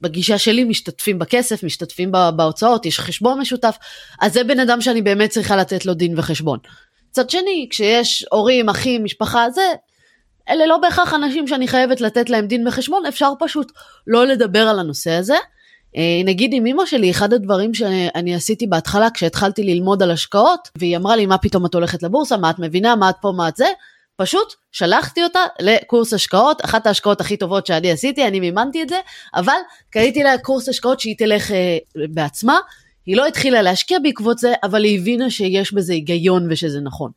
[0.00, 3.76] בגישה שלי משתתפים בכסף, משתתפים בהוצאות, יש חשבון משותף,
[4.20, 6.58] אז זה בן אדם שאני באמת צריכה לתת לו דין וחשבון.
[7.10, 9.62] מצד שני, כשיש הורים, אחים, משפחה, זה,
[10.48, 13.72] אלה לא בהכרח אנשים שאני חייבת לתת להם דין וחשבון, אפשר פשוט
[14.06, 15.36] לא לדבר על הנושא הזה.
[15.96, 20.96] אה, נגיד עם אמא שלי, אחד הדברים שאני עשיתי בהתחלה כשהתחלתי ללמוד על השקעות, והיא
[20.96, 23.56] אמרה לי, מה פתאום את הולכת לבורסה, מה את מבינה, מה את פה, מה את
[23.56, 23.66] זה,
[24.16, 29.00] פשוט שלחתי אותה לקורס השקעות, אחת ההשקעות הכי טובות שאני עשיתי, אני מימנתי את זה,
[29.34, 29.52] אבל
[29.90, 31.78] קניתי לה קורס השקעות שהיא תלך אה,
[32.08, 32.58] בעצמה,
[33.06, 37.10] היא לא התחילה להשקיע בעקבות זה, אבל היא הבינה שיש בזה היגיון ושזה נכון.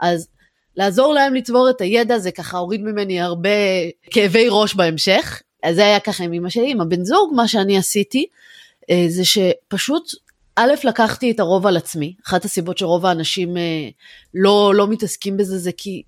[0.00, 0.28] אז
[0.76, 3.50] לעזור להם לצבור את הידע זה ככה הוריד ממני הרבה
[4.10, 5.42] כאבי ראש בהמשך.
[5.62, 8.26] אז זה היה ככה עם אמא שלי, עם הבן זוג, מה שאני עשיתי
[8.90, 10.12] אה, זה שפשוט
[10.56, 13.88] א', לקחתי את הרוב על עצמי, אחת הסיבות שרוב האנשים אה,
[14.34, 16.02] לא, לא מתעסקים בזה זה כי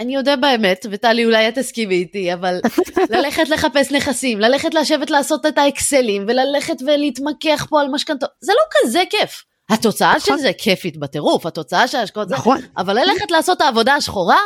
[0.00, 2.60] אני יודע באמת, וטלי אולי את תסכימי איתי, אבל
[3.14, 8.88] ללכת לחפש נכסים, ללכת לשבת לעשות את האקסלים, וללכת ולהתמקח פה על משכנתות, זה לא
[8.88, 9.44] כזה כיף.
[9.70, 10.36] התוצאה נכון.
[10.36, 12.60] של זה כיפית בטירוף, התוצאה של ההשקעות זה, נכון.
[12.76, 14.38] אבל ללכת לעשות את העבודה השחורה,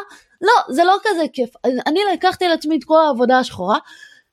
[0.43, 1.51] לא, זה לא כזה כיף.
[1.87, 3.79] אני לקחתי על עצמי את כל העבודה השחורה,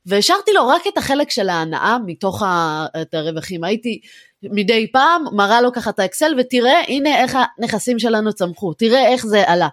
[0.06, 2.44] והשארתי לו רק את החלק של ההנאה מתוך
[3.14, 3.64] הרווחים.
[3.64, 4.00] הייתי
[4.44, 9.26] מדי פעם מראה לו ככה את האקסל, ותראה, הנה איך הנכסים שלנו צמחו, תראה איך
[9.26, 9.68] זה עלה.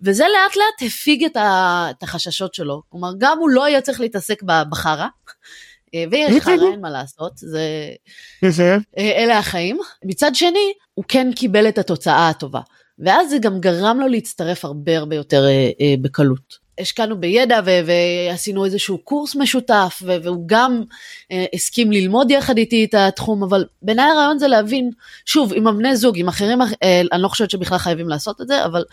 [0.00, 2.82] וזה לאט לאט הפיג את, החששות שלו.
[2.88, 5.06] כלומר, גם הוא לא היה צריך להתעסק בחרא,
[5.94, 7.60] אה, ויש חרא, אין מה לעשות, זה...
[8.98, 9.78] אה, אלה החיים.
[10.04, 12.60] מצד שני, הוא כן קיבל את התוצאה הטובה.
[12.98, 16.61] ואז זה גם גרם לו להצטרף הרבה הרבה יותר אה, אה, בקלות.
[16.80, 20.82] השקענו בידע ו- ועשינו איזשהו קורס משותף ו- והוא גם
[21.32, 24.90] אה, הסכים ללמוד יחד איתי את התחום אבל בעיניי הרעיון זה להבין
[25.26, 28.64] שוב עם הבני זוג עם אחרים אה, אני לא חושבת שבכלל חייבים לעשות את זה
[28.64, 28.84] אבל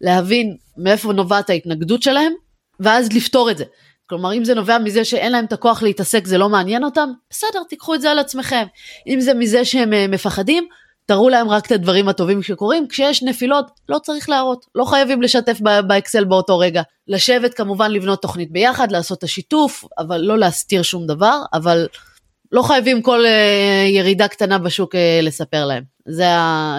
[0.00, 2.32] להבין מאיפה נובעת ההתנגדות שלהם,
[2.80, 3.64] ואז לפתור את זה.
[4.06, 7.62] כלומר, אם זה נובע מזה שאין להם את הכוח להתעסק, זה לא מעניין אותם, בסדר,
[7.68, 8.64] תיקחו את זה על עצמכם.
[9.06, 10.66] אם זה מזה שהם אה, מפחדים,
[11.06, 12.88] תראו להם רק את הדברים הטובים שקורים.
[12.88, 16.82] כשיש נפילות, לא צריך להראות, לא חייבים לשתף באקסל באותו רגע.
[17.08, 21.86] לשבת כמובן לבנות תוכנית ביחד, לעשות את השיתוף, אבל לא להסתיר שום דבר, אבל
[22.52, 25.82] לא חייבים כל uh, ירידה קטנה בשוק uh, לספר להם.
[26.08, 26.26] זה,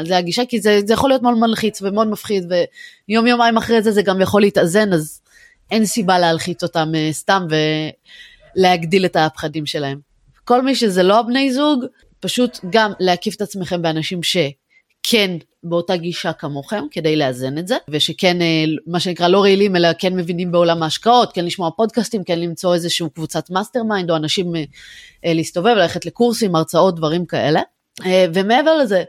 [0.05, 2.51] זה הגישה, כי זה, זה יכול להיות מאוד מלחיץ ומאוד מפחיד,
[3.09, 5.21] ויום יומיים אחרי זה זה גם יכול להתאזן, אז
[5.71, 7.45] אין סיבה להלחיץ אותם אה, סתם
[8.57, 9.99] ולהגדיל את הפחדים שלהם.
[10.45, 11.85] כל מי שזה לא הבני זוג,
[12.19, 14.37] פשוט גם להקיף את עצמכם באנשים ש...
[15.07, 15.31] כן
[15.63, 20.15] באותה גישה כמוכם כדי לאזן את זה ושכן אה, מה שנקרא לא רעילים אלא כן
[20.15, 24.63] מבינים בעולם ההשקעות כן לשמוע פודקאסטים כן למצוא איזשהו קבוצת mastermind או אנשים אה,
[25.25, 27.61] אה, להסתובב ללכת לקורסים הרצאות דברים כאלה.
[28.33, 29.03] ומעבר לזה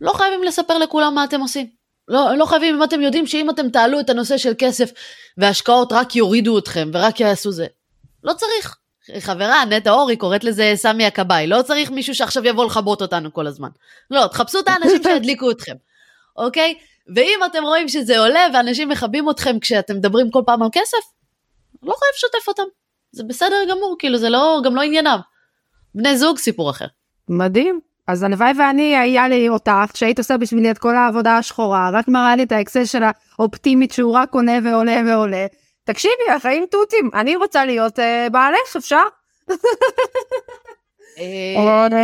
[0.00, 1.66] לא חייבים לספר לכולם מה אתם עושים.
[2.08, 4.90] לא, לא חייבים אם אתם יודעים שאם אתם תעלו את הנושא של כסף
[5.38, 7.66] והשקעות רק יורידו אתכם ורק יעשו זה
[8.24, 8.76] לא צריך
[9.20, 13.46] חברה, נטע אורי קוראת לזה סמי הכבאי, לא צריך מישהו שעכשיו יבוא לכבות אותנו כל
[13.46, 13.68] הזמן.
[14.10, 15.74] לא, תחפשו את האנשים שידליקו אתכם,
[16.36, 16.74] אוקיי?
[17.14, 20.98] ואם אתם רואים שזה עולה ואנשים מכבים אתכם כשאתם מדברים כל פעם על כסף,
[21.82, 22.62] לא חייב לשתף אותם.
[23.12, 25.18] זה בסדר גמור, כאילו זה לא, גם לא עניינם.
[25.94, 26.86] בני זוג, סיפור אחר.
[27.28, 27.80] מדהים.
[28.06, 32.36] אז הלוואי ואני היה לי אותך שהיית עושה בשבילי את כל העבודה השחורה רק מראה
[32.36, 33.02] לי את האקסל של
[33.38, 35.46] האופטימית שהוא רק עונה ועולה ועולה
[35.86, 39.02] תקשיבי, החיים תותים, אני רוצה להיות uh, בעלך, אפשר?
[41.18, 41.54] אה,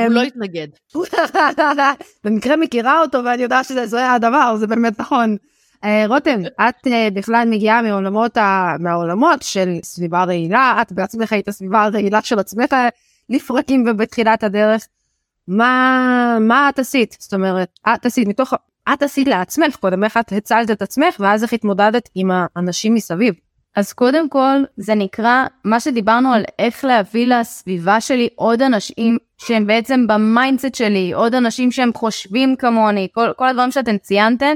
[0.07, 0.69] הוא לא התנגד.
[2.25, 5.37] במקרה מכירה אותו ואני יודעת שזה הדבר, זה באמת נכון.
[5.85, 8.37] אה, רותם, את בכלל מגיעה מעולמות,
[8.79, 12.75] מהעולמות של סביבה רעילה, את בעצמך היית סביבה רעילה של עצמך
[13.29, 14.87] לפרקים ובתחילת הדרך.
[15.49, 17.17] מה, מה את עשית?
[17.21, 18.55] זאת אומרת, את עשית מתוך,
[18.93, 23.35] את עשית לעצמך קודם, איך את הצלת את עצמך ואז איך התמודדת עם האנשים מסביב.
[23.77, 29.67] אז קודם כל זה נקרא מה שדיברנו על איך להביא לסביבה שלי עוד אנשים שהם
[29.67, 34.55] בעצם ב mindset שלי, עוד אנשים שהם חושבים כמוני, כל, כל הדברים שאתם ציינתם,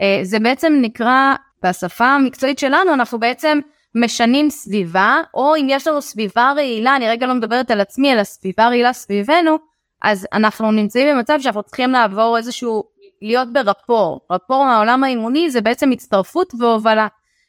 [0.00, 3.58] אה, זה בעצם נקרא בשפה המקצועית שלנו אנחנו בעצם
[3.94, 8.24] משנים סביבה, או אם יש לנו סביבה רעילה, אני רגע לא מדברת על עצמי, אלא
[8.24, 9.58] סביבה רעילה סביבנו,
[10.02, 12.84] אז אנחנו נמצאים במצב שאנחנו צריכים לעבור איזשהו,
[13.22, 14.20] להיות ברפור.
[14.30, 17.06] רפור מהעולם האימוני זה בעצם הצטרפות והובלה.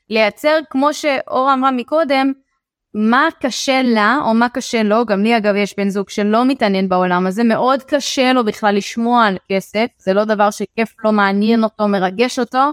[0.09, 2.31] לייצר, כמו שאורה אמרה מקודם,
[2.93, 6.89] מה קשה לה או מה קשה לו, גם לי אגב יש בן זוג שלא מתעניין
[6.89, 11.63] בעולם הזה, מאוד קשה לו בכלל לשמוע על כסף, זה לא דבר שכיף לו, מעניין
[11.63, 12.71] אותו, מרגש אותו,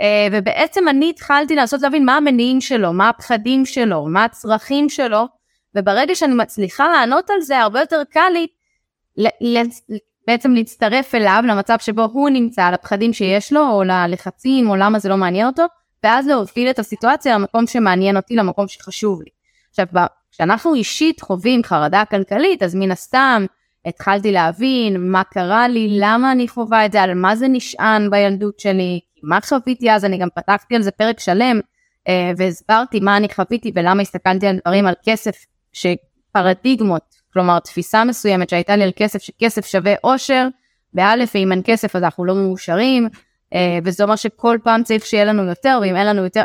[0.00, 5.26] אה, ובעצם אני התחלתי לנסות להבין מה המניעים שלו, מה הפחדים שלו, מה הצרכים שלו,
[5.74, 8.46] וברגע שאני מצליחה לענות על זה, הרבה יותר קל לי
[10.26, 15.08] בעצם להצטרף אליו למצב שבו הוא נמצא, לפחדים שיש לו, או ללחצים, או למה זה
[15.08, 15.64] לא מעניין אותו,
[16.04, 19.30] ואז להוביל את הסיטואציה למקום שמעניין אותי, למקום שחשוב לי.
[19.70, 19.86] עכשיו,
[20.30, 23.46] כשאנחנו אישית חווים חרדה כלכלית, אז מן הסתם
[23.86, 28.60] התחלתי להבין מה קרה לי, למה אני חווה את זה, על מה זה נשען בילדות
[28.60, 31.60] שלי, מה חוויתי אז, אני גם פתחתי על זה פרק שלם,
[32.08, 38.48] אה, והסברתי מה אני חוויתי ולמה הסתכלתי על דברים על כסף, שפרדיגמות, כלומר תפיסה מסוימת
[38.48, 40.48] שהייתה לי על כסף, שכסף שווה אושר,
[40.92, 43.08] באלף, ואם אין כסף אז אנחנו לא מאושרים,
[43.84, 46.42] וזה אומר שכל פעם צריך שיהיה לנו יותר, ואם אין לנו יותר...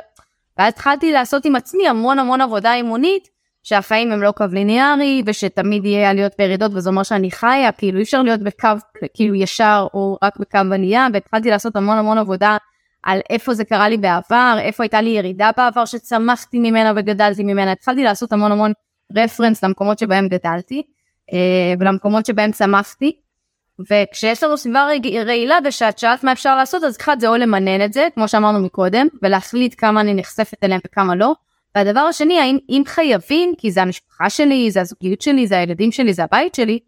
[0.58, 3.28] ואז התחלתי לעשות עם עצמי המון המון עבודה אימונית,
[3.64, 8.04] שהחיים הם לא קו ליניארי, ושתמיד יהיה עליות וירידות, וזה אומר שאני חיה, כאילו אי
[8.04, 8.68] אפשר להיות בקו
[9.14, 12.58] כאילו ישר, או רק בקו עלייה, והתחלתי לעשות המון המון עבודה
[13.04, 17.72] על איפה זה קרה לי בעבר, איפה הייתה לי ירידה בעבר שצמחתי ממנה וגדלתי ממנה,
[17.72, 18.72] התחלתי לעשות המון המון
[19.16, 20.84] רפרנס למקומות שבהם גדלתי,
[21.34, 23.12] אה, ולמקומות שבהם צמחתי,
[23.90, 24.88] וכשיש לנו סביבה
[25.26, 28.60] רעילה ושאת שאלת מה אפשר לעשות אז אחד זה או למנן את זה כמו שאמרנו
[28.60, 31.34] מקודם ולהחליט כמה אני נחשפת אליהם וכמה לא.
[31.76, 36.14] והדבר השני האם אם חייבים כי זה המשפחה שלי זה הזוגיות שלי זה הילדים שלי
[36.14, 36.80] זה הבית שלי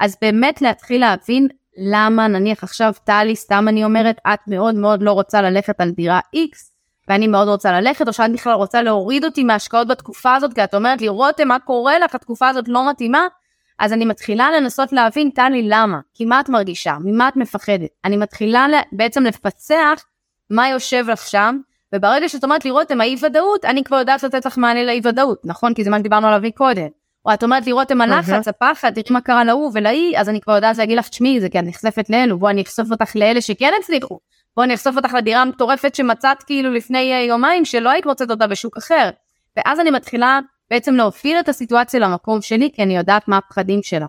[0.00, 5.12] אז באמת להתחיל להבין למה נניח עכשיו טלי סתם אני אומרת את מאוד מאוד לא
[5.12, 6.70] רוצה ללכת על דירה X
[7.08, 10.74] ואני מאוד רוצה ללכת או שאת בכלל רוצה להוריד אותי מהשקעות בתקופה הזאת כי את
[10.74, 13.26] אומרת לי רותם מה קורה לך התקופה הזאת לא מתאימה
[13.80, 15.98] אז אני מתחילה לנסות להבין, טלי, למה?
[16.14, 16.96] כי מה את מרגישה?
[17.04, 17.90] ממה את מפחדת?
[18.04, 20.04] אני מתחילה בעצם לפצח
[20.50, 21.58] מה יושב לך שם,
[21.94, 25.40] וברגע שאת אומרת לי, רותם, האי ודאות, אני כבר יודעת לתת לך מענה לאי ודאות,
[25.44, 25.74] נכון?
[25.74, 26.88] כי זה מה שדיברנו עליו מקודם.
[27.26, 30.54] או את אומרת לי, רותם, הלחץ, הפחד, תראי מה קרה להוא ולאי, אז אני כבר
[30.54, 33.72] יודעת להגיד לך, תשמעי, זה כי את נחשפת לאלו, בואי אני אחשוף אותך לאלה שכן
[33.80, 34.18] הצליחו.
[34.56, 38.46] בואי אני אחשוף אותך לדירה המטורפת שמצאת כאילו לפני אה, יומיים, שלא היית מוצאת אותה
[38.46, 39.10] בשוק אחר.
[39.56, 44.06] ואז אני מתחילה בעצם להוביל את הסיטואציה למקום שלי, כי אני יודעת מה הפחדים שלה.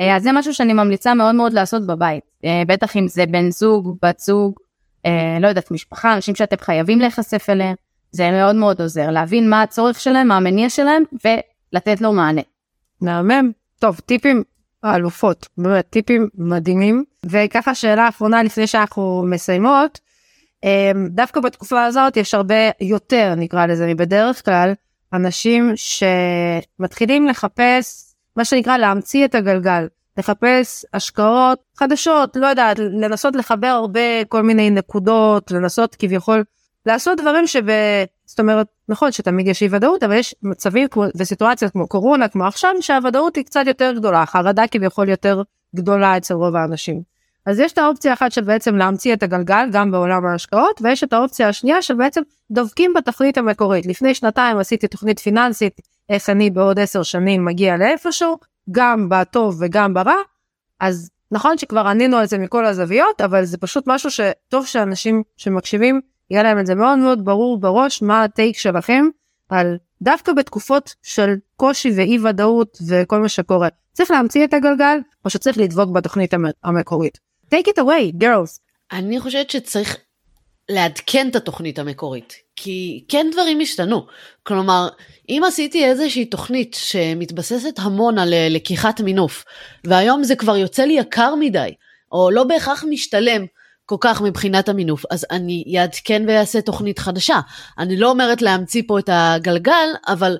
[0.00, 2.24] אה, אז זה משהו שאני ממליצה מאוד מאוד לעשות בבית.
[2.44, 4.54] אה, בטח אם זה בן זוג, בת זוג,
[5.06, 7.74] אה, לא יודעת, משפחה, אנשים שאתם חייבים להיחשף אליהם,
[8.10, 12.42] זה מאוד מאוד עוזר, להבין מה הצורך שלהם, מה המניע שלהם, ולתת לו מענה.
[13.00, 13.50] מהמם.
[13.78, 14.42] טוב, טיפים
[14.84, 17.04] אלופות, באמת, טיפים מדהימים.
[17.26, 20.00] וככה שאלה אחרונה לפני שאנחנו מסיימות,
[21.10, 24.72] דווקא בתקופה הזאת יש הרבה יותר, נקרא לזה, מבדרך כלל,
[25.12, 29.86] אנשים שמתחילים לחפש מה שנקרא להמציא את הגלגל,
[30.18, 36.44] לחפש השקעות חדשות, לא יודעת, לנסות לחבר הרבה כל מיני נקודות, לנסות כביכול
[36.86, 37.64] לעשות דברים שב...
[38.26, 42.44] זאת אומרת, נכון שתמיד יש אי ודאות, אבל יש מצבים כמו, וסיטואציות כמו קורונה, כמו
[42.44, 45.42] עכשיו, שהוודאות היא קצת יותר גדולה, החרדה כביכול יותר
[45.76, 47.11] גדולה אצל רוב האנשים.
[47.46, 51.12] אז יש את האופציה אחת של בעצם להמציא את הגלגל גם בעולם ההשקעות ויש את
[51.12, 53.86] האופציה השנייה של בעצם דובקים בתכלית המקורית.
[53.86, 58.38] לפני שנתיים עשיתי תוכנית פיננסית איך אני בעוד עשר שנים מגיע לאיפשהו
[58.70, 60.16] גם בטוב וגם ברע
[60.80, 66.00] אז נכון שכבר ענינו על זה מכל הזוויות אבל זה פשוט משהו שטוב שאנשים שמקשיבים
[66.30, 69.04] יהיה להם את זה מאוד מאוד ברור בראש מה הטייק שלכם
[69.48, 73.68] על דווקא בתקופות של קושי ואי ודאות וכל מה שקורה.
[73.92, 77.31] צריך להמציא את הגלגל או שצריך לדבוק בתוכנית המקורית.
[77.54, 78.58] Take it away, girls.
[78.92, 79.96] אני חושבת שצריך
[80.68, 84.06] לעדכן את התוכנית המקורית, כי כן דברים השתנו.
[84.42, 84.88] כלומר,
[85.28, 89.44] אם עשיתי איזושהי תוכנית שמתבססת המון על אה, לקיחת מינוף,
[89.84, 91.74] והיום זה כבר יוצא לי יקר מדי,
[92.12, 93.46] או לא בהכרח משתלם
[93.84, 97.40] כל כך מבחינת המינוף, אז אני אעדכן ואעשה תוכנית חדשה.
[97.78, 100.36] אני לא אומרת להמציא פה את הגלגל, אבל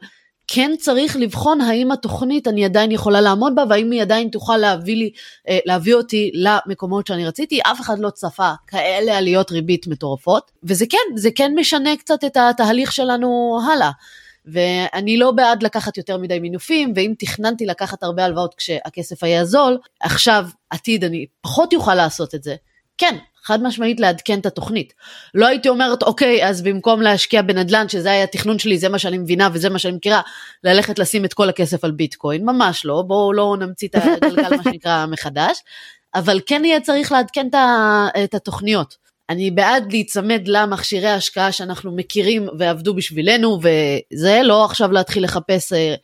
[0.55, 4.97] כן צריך לבחון האם התוכנית אני עדיין יכולה לעמוד בה והאם היא עדיין תוכל להביא,
[4.97, 5.11] לי,
[5.49, 10.87] אה, להביא אותי למקומות שאני רציתי, אף אחד לא צפה כאלה עליות ריבית מטורפות, וזה
[10.87, 13.91] כן, זה כן משנה קצת את התהליך שלנו הלאה.
[14.47, 19.79] ואני לא בעד לקחת יותר מדי מינופים, ואם תכננתי לקחת הרבה הלוואות כשהכסף היה זול,
[20.01, 22.55] עכשיו עתיד אני פחות יוכל לעשות את זה,
[23.03, 24.95] כן, חד משמעית לעדכן את התוכנית.
[25.35, 29.19] לא הייתי אומרת, אוקיי, אז במקום להשקיע בנדל"ן, שזה היה התכנון שלי, זה מה שאני
[29.19, 30.21] מבינה וזה מה שאני מכירה,
[30.65, 34.63] ללכת לשים את כל הכסף על ביטקוין, ממש לא, בואו לא נמציא את הגלגל, מה
[34.65, 35.59] שנקרא, מחדש,
[36.15, 37.47] אבל כן יהיה צריך לעדכן
[38.25, 38.97] את התוכניות.
[39.31, 45.95] אני בעד להיצמד למכשירי ההשקעה שאנחנו מכירים ועבדו בשבילנו, וזה לא עכשיו להתחיל לחפש, אה,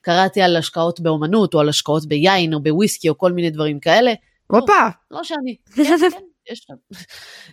[0.00, 4.12] קראתי על השקעות באומנות, או על השקעות ביין, או בוויסקי, או כל מיני דברים כאלה.
[4.46, 4.72] הופה.
[5.10, 5.56] לא, לא שאני.
[5.76, 6.27] כן, כן.
[6.50, 6.66] יש,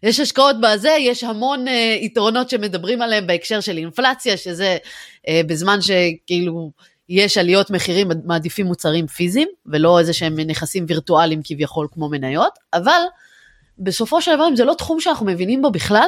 [0.04, 1.72] יש השקעות בזה, יש המון uh,
[2.02, 4.78] יתרונות שמדברים עליהם בהקשר של אינפלציה, שזה
[5.18, 6.72] uh, בזמן שכאילו
[7.10, 13.02] יש עליות מחירים, מעדיפים מוצרים פיזיים, ולא איזה שהם נכסים וירטואליים כביכול כמו מניות, אבל
[13.80, 16.08] בסופו של דבר, אם זה לא תחום שאנחנו מבינים בו בכלל,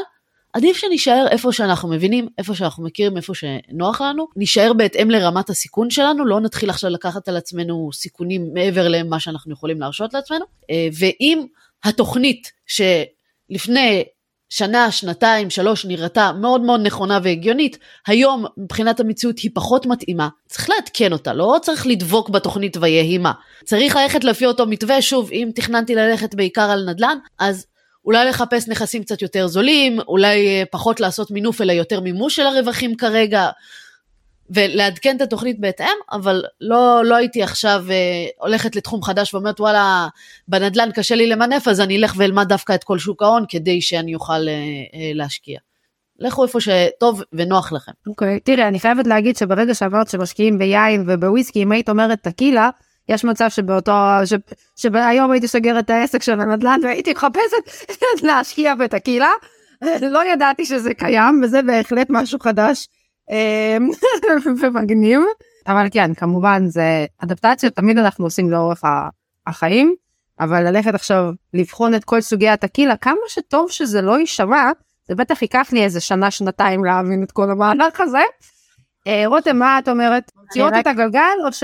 [0.53, 5.89] עדיף שנישאר איפה שאנחנו מבינים, איפה שאנחנו מכירים, איפה שנוח לנו, נישאר בהתאם לרמת הסיכון
[5.89, 10.87] שלנו, לא נתחיל עכשיו לקחת על עצמנו סיכונים מעבר למה שאנחנו יכולים להרשות לעצמנו, אה,
[10.99, 11.45] ואם
[11.83, 14.03] התוכנית שלפני
[14.49, 20.69] שנה, שנתיים, שלוש נראתה מאוד מאוד נכונה והגיונית, היום מבחינת המציאות היא פחות מתאימה, צריך
[20.69, 23.31] לעדכן אותה, לא צריך לדבוק בתוכנית ויהי מה.
[23.65, 27.65] צריך ללכת לפי אותו מתווה, שוב, אם תכננתי ללכת בעיקר על נדל"ן, אז
[28.05, 32.45] אולי לחפש נכסים קצת יותר זולים, אולי אה, פחות לעשות מינוף אלא יותר מימוש של
[32.45, 33.49] הרווחים כרגע,
[34.49, 37.95] ולעדכן את התוכנית בהתאם, אבל לא, לא הייתי עכשיו אה,
[38.39, 40.07] הולכת לתחום חדש ואומרת וואלה,
[40.47, 44.15] בנדל"ן קשה לי למנף, אז אני אלך ואלמד דווקא את כל שוק ההון כדי שאני
[44.15, 44.53] אוכל אה,
[44.93, 45.59] אה, להשקיע.
[46.19, 47.91] לכו איפה שטוב ונוח לכם.
[48.07, 48.39] אוקיי, okay.
[48.43, 52.69] תראה, אני חייבת להגיד שברגע שאמרת שמשקיעים ביין ובוויסקי, אם היית אומרת טקילה,
[53.09, 53.91] יש מצב שבאותו,
[54.25, 54.33] ש,
[54.75, 57.91] שהיום הייתי סוגרת את העסק של הנדל"ן והייתי מחפשת
[58.27, 59.29] להשקיע בטקילה.
[60.01, 62.87] לא ידעתי שזה קיים וזה בהחלט משהו חדש
[64.61, 65.21] ומגניב.
[65.67, 68.83] אבל כן, כמובן זה אדפטציות תמיד אנחנו עושים לאורך
[69.47, 69.95] החיים,
[70.39, 74.71] אבל ללכת עכשיו לבחון את כל סוגי הטקילה, כמה שטוב שזה לא יישמע,
[75.07, 78.23] זה בטח ייקח לי איזה שנה, שנתיים להבין את כל המהלך הזה.
[79.07, 80.31] אה, רותם, מה את אומרת?
[80.49, 81.63] ציורת את הגלגל או ש...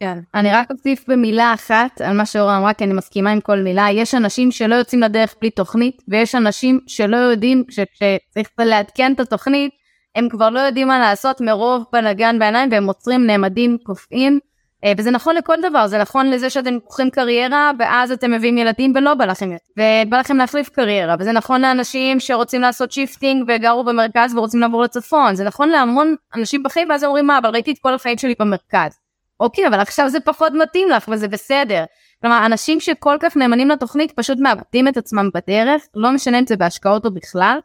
[0.00, 0.18] כן.
[0.34, 3.86] אני רק אוסיף במילה אחת על מה שאורה אמרה, כי אני מסכימה עם כל מילה.
[3.92, 9.72] יש אנשים שלא יוצאים לדרך בלי תוכנית, ויש אנשים שלא יודעים שצריך לעדכן את התוכנית,
[10.16, 14.38] הם כבר לא יודעים מה לעשות מרוב בלאגן בעיניים והם עוצרים נעמדים קופאים.
[14.84, 18.92] אה, וזה נכון לכל דבר זה נכון לזה שאתם בוחרים קריירה ואז אתם מביאים ילדים
[18.96, 21.16] ולא בא לכם ובא לכם להחליף קריירה.
[21.18, 25.34] וזה נכון לאנשים שרוצים לעשות shifting וגרו במרכז ורוצים לעבור לצפון.
[25.34, 28.98] זה נכון להמון אנשים בחיים ואז אומרים מה אבל ראיתי את כל החיים שלי במרכז.
[29.40, 31.84] אוקיי אבל עכשיו זה פחות מתאים לך וזה בסדר.
[32.20, 36.56] כלומר אנשים שכל כך נאמנים לתוכנית פשוט מאבדים את עצמם בדרך לא משנה אם זה
[36.56, 37.58] בהשקעות או בכלל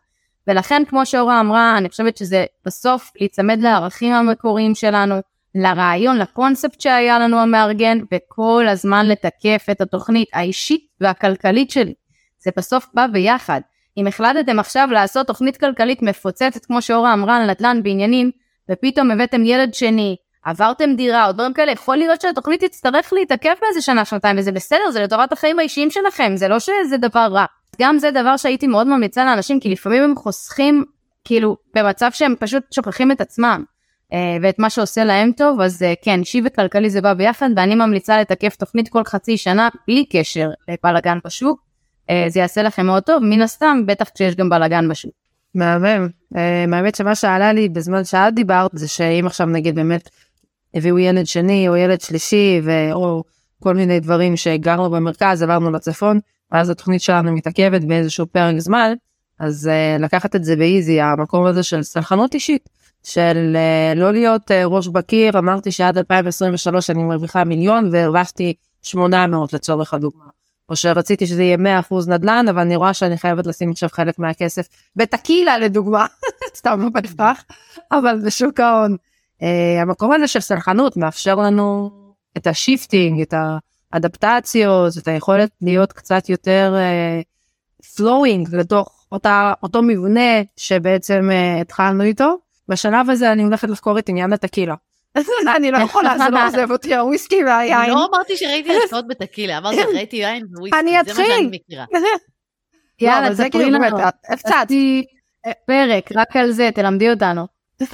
[0.48, 5.16] ולכן כמו שאורה אמרה, אני חושבת שזה בסוף להיצמד לערכים המקוריים שלנו,
[5.56, 11.94] לרעיון, לקונספט שהיה לנו המארגן, וכל הזמן לתקף את התוכנית האישית והכלכלית שלי.
[12.40, 13.62] זה בסוף בא ביחד.
[13.98, 18.32] אם החלטתם עכשיו לעשות תוכנית כלכלית מפוצצת, כמו שאורה אמרה, על נדל"ן בעניינים,
[18.72, 23.82] ופתאום הבאתם ילד שני, עברתם דירה או דברים כאלה, יכול להיות שהתוכנית תצטרך להתעכב באיזה
[23.82, 27.46] שנה, שנתיים, וזה בסדר, זה לטובת החיים האישיים שלכם, זה לא שזה דבר רע.
[27.82, 30.86] גם זה דבר שהייתי מאוד ממליצה לאנשים, כי לפעמים הם חוסכים,
[31.24, 33.64] כאילו, במצב שהם פשוט שוכחים את עצמם.
[34.14, 37.76] אה, ואת מה שעושה להם טוב, אז אה, כן, אישי וכלכלי זה בא ביחד, ואני
[37.76, 41.62] ממליצה לתקף תוכנית כל חצי שנה, בלי קשר לבלאגן בשוק.
[42.10, 45.12] אה, זה יעשה לכם מאוד טוב, מן הסתם, בטח כשיש גם בלאגן בשוק.
[45.56, 46.08] מהמם.
[46.74, 50.10] האמת שמה שעלה לי בזמן שאת דיברת, זה שאם עכשיו נגיד באמת
[50.74, 52.62] הביאו ילד שני או ילד שלישי,
[52.94, 53.24] או
[53.64, 56.20] כל מיני דברים שגרנו במרכז, עברנו לצפון,
[56.52, 58.94] ואז התוכנית שלנו מתעכבת באיזשהו פרק זמן,
[59.40, 62.70] אז uh, לקחת את זה באיזי, המקום הזה של סלחנות אישית,
[63.04, 69.54] של uh, לא להיות uh, ראש בקיר, אמרתי שעד 2023 אני מרוויחה מיליון והרווחתי 800
[69.54, 70.26] לצורך הדוגמה.
[70.70, 74.68] או שרציתי שזה יהיה 100% נדל"ן, אבל אני רואה שאני חייבת לשים עכשיו חלק מהכסף
[74.96, 76.06] בטקילה לדוגמה,
[76.58, 77.44] סתם לא בהכרח,
[77.92, 78.96] אבל בשוק ההון.
[79.42, 79.46] אה,
[79.82, 81.92] המקום הזה של סלחנות מאפשר לנו
[82.38, 83.58] את ה shifting, את ה...
[83.92, 86.76] אדפטציות, את היכולת להיות קצת יותר
[87.96, 92.38] flowing אה, לתוך אותה, אותו מבנה שבעצם אה, התחלנו איתו.
[92.70, 94.76] בשלב הזה אני הולכת לחקור את עניין הטקילה.
[95.56, 97.90] אני לא יכולה, זה לא עוזב אותי, הוויסקי והיין.
[97.90, 101.16] לא אמרתי שראיתי השקעות בטקילה, אמרתי ראיתי יין וויסקי, אני אתחיל.
[101.16, 101.86] זה מה שאני מכירה.
[103.02, 103.98] יאללה, תספרי כאילו לנו.
[104.30, 104.68] הפצצת.
[105.66, 107.48] פרק, רק על זה, תלמדי אותנו.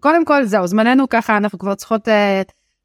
[0.00, 2.08] קודם כל זהו, זמננו ככה, אנחנו כבר צריכות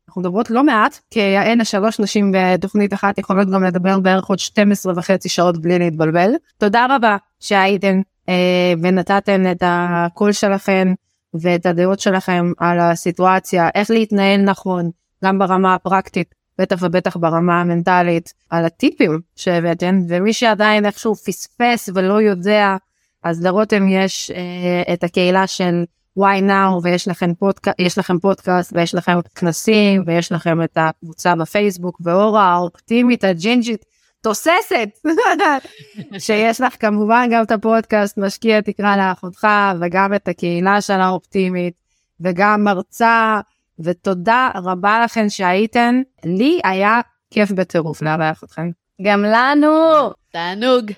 [0.07, 4.39] אנחנו מדברות לא מעט, כי אין השלוש נשים בתוכנית אחת יכולות גם לדבר בערך עוד
[4.39, 6.31] 12 וחצי שעות בלי להתבלבל.
[6.57, 10.93] תודה רבה שהייתן אה, ונתתם את הקול שלכם
[11.33, 14.89] ואת הדעות שלכם על הסיטואציה, איך להתנהל נכון,
[15.23, 22.21] גם ברמה הפרקטית בטח ובטח ברמה המנטלית, על הטיפים שהבאתם, ומי שעדיין איכשהו פספס ולא
[22.21, 22.75] יודע,
[23.23, 25.83] אז לרותם יש אה, את הקהילה של
[26.19, 27.67] why now ויש לכם, פודק...
[27.97, 33.85] לכם פודקאסט ויש לכם כנסים ויש לכם את הקבוצה בפייסבוק ואורה האופטימית הג'ינג'ית
[34.21, 34.89] תוססת
[36.25, 39.47] שיש לך כמובן גם את הפודקאסט משקיע תקרא לאחותך
[39.81, 41.73] וגם את הקהילה של האופטימית
[42.19, 43.39] וגם מרצה
[43.79, 47.01] ותודה רבה לכם שהייתן לי היה
[47.31, 48.69] כיף בטירוף לארח אתכם.
[49.01, 50.11] גם לנו.
[50.31, 50.91] תענוג.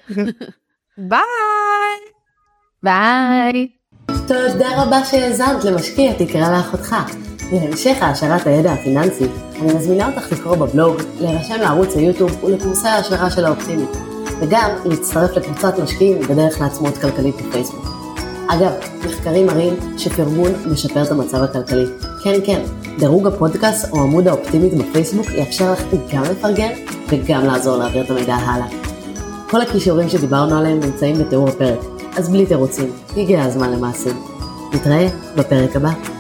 [1.09, 1.20] ביי.
[2.84, 3.76] ביי.
[4.28, 6.95] תודה רבה שהאזנת למשקיע תקרא לאחותך.
[7.51, 9.25] להמשך העשרת הידע הפיננסי,
[9.61, 13.89] אני מזמינה אותך לקרוא בבלוג, להירשם לערוץ היוטיוב ולקורסי ההשקעה של האופטימית,
[14.39, 17.86] וגם להצטרף לקבוצת משקיעים בדרך לעצמאות כלכלית בפייסבוק.
[18.47, 18.71] אגב,
[19.05, 21.86] מחקרים מראים שפרגון משפר את המצב הכלכלי.
[22.23, 22.61] כן, כן,
[22.99, 26.71] דירוג הפודקאסט או עמוד האופטימית בפייסבוק יאפשר לך גם לפרגן
[27.09, 28.67] וגם לעזור להעביר את המידע הלאה.
[29.49, 31.80] כל הכישורים שדיברנו עליהם נמצאים בתיאור הפרק,
[32.16, 34.16] אז בלי תירוצים, הגיע הזמן למעשים.
[34.74, 36.16] נתראה בפרק הבא.